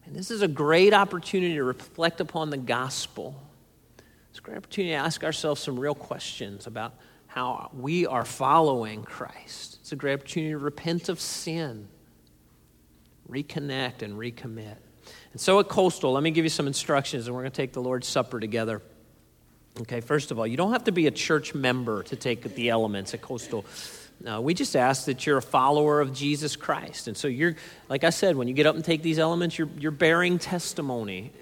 And 0.06 0.14
this 0.14 0.30
is 0.30 0.42
a 0.42 0.48
great 0.48 0.92
opportunity 0.92 1.54
to 1.54 1.64
reflect 1.64 2.20
upon 2.20 2.50
the 2.50 2.56
gospel. 2.56 3.40
It's 4.30 4.38
a 4.38 4.42
great 4.42 4.56
opportunity 4.56 4.92
to 4.92 4.98
ask 4.98 5.24
ourselves 5.24 5.60
some 5.60 5.78
real 5.78 5.94
questions 5.94 6.66
about 6.66 6.94
how 7.26 7.70
we 7.74 8.06
are 8.06 8.24
following 8.24 9.04
Christ. 9.04 9.78
It's 9.80 9.92
a 9.92 9.96
great 9.96 10.14
opportunity 10.14 10.52
to 10.52 10.58
repent 10.58 11.08
of 11.08 11.18
sin, 11.18 11.88
reconnect, 13.28 14.02
and 14.02 14.14
recommit. 14.14 14.76
And 15.32 15.40
so 15.40 15.58
at 15.58 15.68
Coastal, 15.68 16.12
let 16.12 16.22
me 16.22 16.30
give 16.30 16.44
you 16.44 16.50
some 16.50 16.66
instructions, 16.66 17.26
and 17.26 17.34
we're 17.34 17.42
going 17.42 17.52
to 17.52 17.56
take 17.56 17.72
the 17.72 17.82
Lord's 17.82 18.06
Supper 18.06 18.38
together. 18.38 18.82
Okay, 19.80 20.00
first 20.00 20.30
of 20.30 20.38
all, 20.38 20.46
you 20.46 20.56
don't 20.56 20.72
have 20.72 20.84
to 20.84 20.92
be 20.92 21.06
a 21.06 21.10
church 21.10 21.54
member 21.54 22.02
to 22.04 22.16
take 22.16 22.42
the 22.54 22.68
elements 22.68 23.14
at 23.14 23.22
Coastal. 23.22 23.64
No, 24.20 24.40
we 24.40 24.54
just 24.54 24.76
ask 24.76 25.06
that 25.06 25.26
you're 25.26 25.38
a 25.38 25.42
follower 25.42 26.00
of 26.00 26.12
Jesus 26.12 26.56
Christ. 26.56 27.08
And 27.08 27.16
so 27.16 27.26
you're, 27.26 27.56
like 27.88 28.04
I 28.04 28.10
said, 28.10 28.36
when 28.36 28.48
you 28.48 28.54
get 28.54 28.66
up 28.66 28.74
and 28.74 28.84
take 28.84 29.02
these 29.02 29.18
elements, 29.18 29.58
you're, 29.58 29.70
you're 29.78 29.90
bearing 29.90 30.38
testimony. 30.38 31.32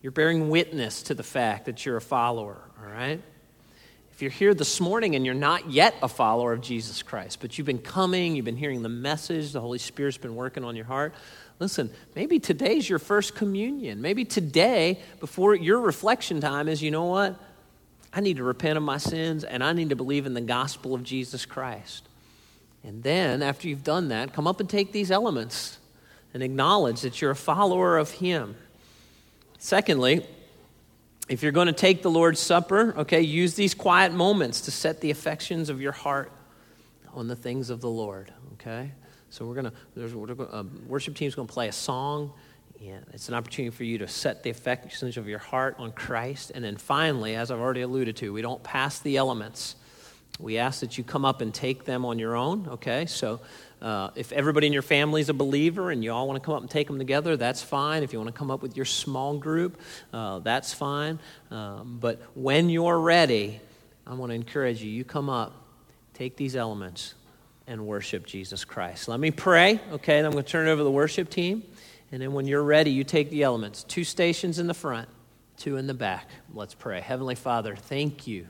You're 0.00 0.12
bearing 0.12 0.48
witness 0.48 1.02
to 1.04 1.14
the 1.14 1.22
fact 1.22 1.66
that 1.66 1.84
you're 1.84 1.96
a 1.96 2.00
follower, 2.00 2.60
all 2.80 2.90
right? 2.90 3.20
If 4.12 4.22
you're 4.22 4.30
here 4.30 4.54
this 4.54 4.80
morning 4.80 5.16
and 5.16 5.26
you're 5.26 5.34
not 5.34 5.70
yet 5.70 5.94
a 6.02 6.08
follower 6.08 6.52
of 6.52 6.60
Jesus 6.60 7.02
Christ, 7.02 7.38
but 7.40 7.58
you've 7.58 7.66
been 7.66 7.78
coming, 7.78 8.36
you've 8.36 8.44
been 8.44 8.56
hearing 8.56 8.82
the 8.82 8.88
message, 8.88 9.52
the 9.52 9.60
Holy 9.60 9.78
Spirit's 9.78 10.18
been 10.18 10.36
working 10.36 10.64
on 10.64 10.76
your 10.76 10.84
heart, 10.84 11.14
listen, 11.58 11.90
maybe 12.14 12.38
today's 12.38 12.88
your 12.88 12.98
first 12.98 13.34
communion. 13.34 14.00
Maybe 14.00 14.24
today, 14.24 15.00
before 15.20 15.54
your 15.54 15.80
reflection 15.80 16.40
time, 16.40 16.68
is 16.68 16.82
you 16.82 16.90
know 16.90 17.04
what? 17.04 17.36
I 18.12 18.20
need 18.20 18.36
to 18.36 18.44
repent 18.44 18.76
of 18.76 18.82
my 18.82 18.98
sins 18.98 19.44
and 19.44 19.64
I 19.64 19.72
need 19.72 19.90
to 19.90 19.96
believe 19.96 20.26
in 20.26 20.34
the 20.34 20.40
gospel 20.40 20.94
of 20.94 21.02
Jesus 21.02 21.46
Christ. 21.46 22.08
And 22.84 23.02
then, 23.02 23.42
after 23.42 23.68
you've 23.68 23.84
done 23.84 24.08
that, 24.08 24.32
come 24.32 24.46
up 24.46 24.58
and 24.58 24.68
take 24.68 24.92
these 24.92 25.10
elements 25.10 25.78
and 26.34 26.42
acknowledge 26.42 27.02
that 27.02 27.20
you're 27.20 27.30
a 27.30 27.36
follower 27.36 27.96
of 27.96 28.10
Him. 28.10 28.56
Secondly, 29.58 30.26
if 31.28 31.42
you're 31.42 31.52
going 31.52 31.68
to 31.68 31.72
take 31.72 32.02
the 32.02 32.10
Lord's 32.10 32.40
Supper, 32.40 32.94
okay, 32.98 33.20
use 33.20 33.54
these 33.54 33.74
quiet 33.74 34.12
moments 34.12 34.62
to 34.62 34.72
set 34.72 35.00
the 35.00 35.10
affections 35.10 35.68
of 35.68 35.80
your 35.80 35.92
heart 35.92 36.32
on 37.14 37.28
the 37.28 37.36
things 37.36 37.70
of 37.70 37.80
the 37.80 37.88
Lord, 37.88 38.32
okay? 38.54 38.90
So 39.30 39.46
we're 39.46 39.54
going 39.54 39.66
to, 39.66 39.72
there's, 39.94 40.12
um, 40.52 40.82
worship 40.88 41.14
team's 41.14 41.34
going 41.34 41.46
to 41.46 41.54
play 41.54 41.68
a 41.68 41.72
song. 41.72 42.32
It's 43.12 43.28
an 43.28 43.34
opportunity 43.34 43.70
for 43.70 43.84
you 43.84 43.98
to 43.98 44.08
set 44.08 44.42
the 44.42 44.50
affections 44.50 45.16
of 45.16 45.28
your 45.28 45.38
heart 45.38 45.76
on 45.78 45.92
Christ. 45.92 46.52
And 46.54 46.64
then 46.64 46.76
finally, 46.76 47.34
as 47.34 47.50
I've 47.50 47.60
already 47.60 47.82
alluded 47.82 48.16
to, 48.16 48.32
we 48.32 48.42
don't 48.42 48.62
pass 48.62 48.98
the 48.98 49.16
elements. 49.16 49.76
We 50.40 50.58
ask 50.58 50.80
that 50.80 50.98
you 50.98 51.04
come 51.04 51.24
up 51.24 51.40
and 51.40 51.52
take 51.52 51.84
them 51.84 52.04
on 52.04 52.18
your 52.18 52.34
own, 52.34 52.66
okay? 52.68 53.06
So 53.06 53.40
uh, 53.80 54.10
if 54.16 54.32
everybody 54.32 54.66
in 54.66 54.72
your 54.72 54.82
family 54.82 55.20
is 55.20 55.28
a 55.28 55.34
believer 55.34 55.90
and 55.90 56.02
you 56.02 56.12
all 56.12 56.26
want 56.26 56.42
to 56.42 56.44
come 56.44 56.54
up 56.54 56.62
and 56.62 56.70
take 56.70 56.86
them 56.86 56.98
together, 56.98 57.36
that's 57.36 57.62
fine. 57.62 58.02
If 58.02 58.12
you 58.12 58.18
want 58.18 58.34
to 58.34 58.38
come 58.38 58.50
up 58.50 58.62
with 58.62 58.76
your 58.76 58.86
small 58.86 59.36
group, 59.36 59.78
uh, 60.12 60.38
that's 60.40 60.72
fine. 60.72 61.18
Um, 61.50 61.98
but 62.00 62.20
when 62.34 62.70
you're 62.70 62.98
ready, 62.98 63.60
I 64.06 64.14
want 64.14 64.30
to 64.30 64.34
encourage 64.34 64.82
you, 64.82 64.90
you 64.90 65.04
come 65.04 65.28
up, 65.28 65.52
take 66.14 66.36
these 66.36 66.56
elements, 66.56 67.14
and 67.66 67.86
worship 67.86 68.26
Jesus 68.26 68.64
Christ. 68.64 69.08
Let 69.08 69.20
me 69.20 69.30
pray, 69.30 69.80
okay? 69.92 70.18
And 70.18 70.26
I'm 70.26 70.32
going 70.32 70.44
to 70.44 70.50
turn 70.50 70.66
it 70.66 70.70
over 70.70 70.80
to 70.80 70.84
the 70.84 70.90
worship 70.90 71.30
team. 71.30 71.62
And 72.12 72.20
then 72.20 72.34
when 72.34 72.46
you're 72.46 72.62
ready, 72.62 72.90
you 72.90 73.04
take 73.04 73.30
the 73.30 73.42
elements. 73.42 73.84
Two 73.84 74.04
stations 74.04 74.58
in 74.58 74.66
the 74.66 74.74
front, 74.74 75.08
two 75.56 75.78
in 75.78 75.86
the 75.86 75.94
back. 75.94 76.28
Let's 76.52 76.74
pray. 76.74 77.00
Heavenly 77.00 77.34
Father, 77.34 77.74
thank 77.74 78.26
you 78.26 78.48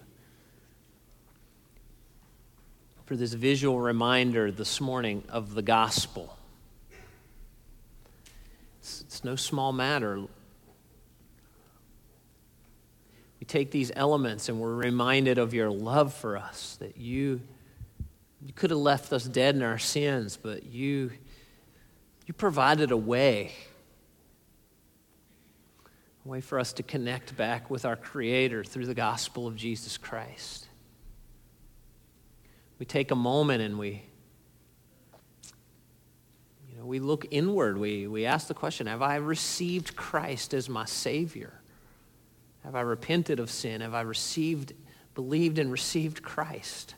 for 3.07 3.15
this 3.15 3.35
visual 3.35 3.79
reminder 3.79 4.51
this 4.51 4.81
morning 4.81 5.23
of 5.29 5.55
the 5.55 5.63
gospel. 5.63 6.37
It's, 8.81 9.03
it's 9.03 9.23
no 9.23 9.37
small 9.37 9.73
matter. 9.73 10.19
We 13.39 13.47
take 13.47 13.71
these 13.71 13.93
elements 13.95 14.49
and 14.49 14.59
we're 14.59 14.75
reminded 14.75 15.39
of 15.39 15.55
your 15.55 15.71
love 15.71 16.13
for 16.13 16.37
us, 16.37 16.79
that 16.81 16.97
you, 16.97 17.41
you 18.45 18.53
could 18.53 18.71
have 18.71 18.81
left 18.81 19.13
us 19.13 19.25
dead 19.25 19.55
in 19.55 19.63
our 19.63 19.79
sins, 19.79 20.37
but 20.37 20.65
you 20.65 21.13
you 22.33 22.37
provided 22.37 22.91
a 22.93 22.97
way, 22.97 23.53
a 26.25 26.29
way 26.29 26.41
for 26.41 26.59
us 26.59 26.73
to 26.73 26.83
connect 26.83 27.37
back 27.37 27.69
with 27.69 27.85
our 27.85 27.95
Creator 27.95 28.65
through 28.65 28.87
the 28.87 28.95
gospel 28.95 29.47
of 29.47 29.55
Jesus 29.55 29.99
Christ. 29.99 30.67
We 32.79 32.87
take 32.87 33.11
a 33.11 33.15
moment 33.15 33.61
and 33.61 33.79
we 33.79 34.03
you 36.71 36.79
know, 36.79 36.87
we 36.87 37.01
look 37.01 37.27
inward. 37.31 37.77
We, 37.77 38.07
we 38.07 38.25
ask 38.25 38.49
the 38.49 38.55
question 38.55 38.87
Have 38.87 39.03
I 39.03 39.17
received 39.17 39.95
Christ 39.95 40.55
as 40.55 40.71
my 40.71 40.87
Savior? 40.87 41.61
Have 42.65 42.75
I 42.75 42.81
repented 42.81 43.41
of 43.41 43.51
sin? 43.51 43.83
Have 43.83 43.93
I 43.93 44.01
received, 44.01 44.73
believed, 45.15 45.59
and 45.59 45.71
received 45.71 46.23
Christ? 46.23 46.95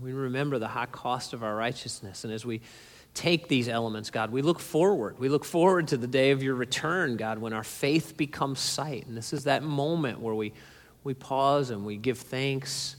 We 0.00 0.12
remember 0.12 0.58
the 0.58 0.68
high 0.68 0.86
cost 0.86 1.32
of 1.32 1.42
our 1.42 1.54
righteousness. 1.56 2.24
And 2.24 2.32
as 2.32 2.46
we 2.46 2.60
take 3.14 3.48
these 3.48 3.68
elements, 3.68 4.10
God, 4.10 4.30
we 4.30 4.42
look 4.42 4.60
forward. 4.60 5.18
We 5.18 5.28
look 5.28 5.44
forward 5.44 5.88
to 5.88 5.96
the 5.96 6.06
day 6.06 6.30
of 6.30 6.42
your 6.42 6.54
return, 6.54 7.16
God, 7.16 7.38
when 7.38 7.52
our 7.52 7.64
faith 7.64 8.16
becomes 8.16 8.60
sight. 8.60 9.06
And 9.06 9.16
this 9.16 9.32
is 9.32 9.44
that 9.44 9.62
moment 9.62 10.20
where 10.20 10.34
we, 10.34 10.52
we 11.02 11.14
pause 11.14 11.70
and 11.70 11.84
we 11.84 11.96
give 11.96 12.18
thanks 12.18 12.96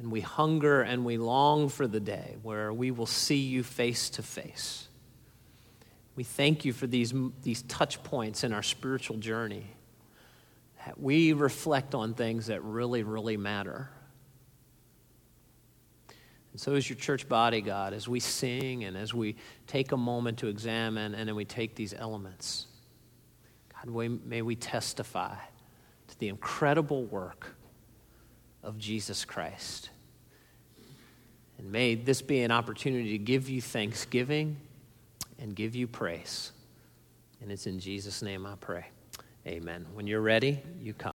And 0.00 0.10
we 0.10 0.22
hunger 0.22 0.80
and 0.80 1.04
we 1.04 1.18
long 1.18 1.68
for 1.68 1.86
the 1.86 2.00
day 2.00 2.36
where 2.42 2.72
we 2.72 2.90
will 2.90 3.06
see 3.06 3.36
you 3.36 3.62
face 3.62 4.08
to 4.10 4.22
face. 4.22 4.88
We 6.16 6.24
thank 6.24 6.64
you 6.64 6.72
for 6.72 6.86
these, 6.86 7.12
these 7.42 7.62
touch 7.62 8.02
points 8.02 8.42
in 8.42 8.54
our 8.54 8.62
spiritual 8.62 9.18
journey. 9.18 9.66
That 10.86 10.98
we 10.98 11.34
reflect 11.34 11.94
on 11.94 12.14
things 12.14 12.46
that 12.46 12.62
really, 12.64 13.02
really 13.02 13.36
matter. 13.36 13.90
And 16.52 16.60
so, 16.60 16.74
is 16.74 16.88
your 16.88 16.96
church 16.96 17.28
body, 17.28 17.60
God, 17.60 17.92
as 17.92 18.08
we 18.08 18.20
sing 18.20 18.84
and 18.84 18.96
as 18.96 19.14
we 19.14 19.36
take 19.66 19.92
a 19.92 19.96
moment 19.96 20.38
to 20.38 20.48
examine 20.48 21.14
and 21.14 21.28
then 21.28 21.36
we 21.36 21.44
take 21.44 21.76
these 21.76 21.94
elements, 21.94 22.66
God, 23.74 23.94
may 24.24 24.42
we 24.42 24.56
testify 24.56 25.34
to 26.08 26.18
the 26.18 26.28
incredible 26.28 27.04
work 27.04 27.54
of 28.62 28.78
Jesus 28.78 29.24
Christ. 29.24 29.90
And 31.58 31.70
may 31.70 31.94
this 31.94 32.22
be 32.22 32.40
an 32.40 32.50
opportunity 32.50 33.10
to 33.10 33.18
give 33.18 33.48
you 33.48 33.60
thanksgiving 33.60 34.56
and 35.38 35.54
give 35.54 35.74
you 35.74 35.86
praise. 35.86 36.52
And 37.40 37.50
it's 37.50 37.66
in 37.66 37.78
Jesus' 37.78 38.22
name 38.22 38.46
I 38.46 38.54
pray. 38.56 38.86
Amen. 39.46 39.86
When 39.94 40.06
you're 40.06 40.20
ready, 40.20 40.62
you 40.80 40.94
come. 40.94 41.12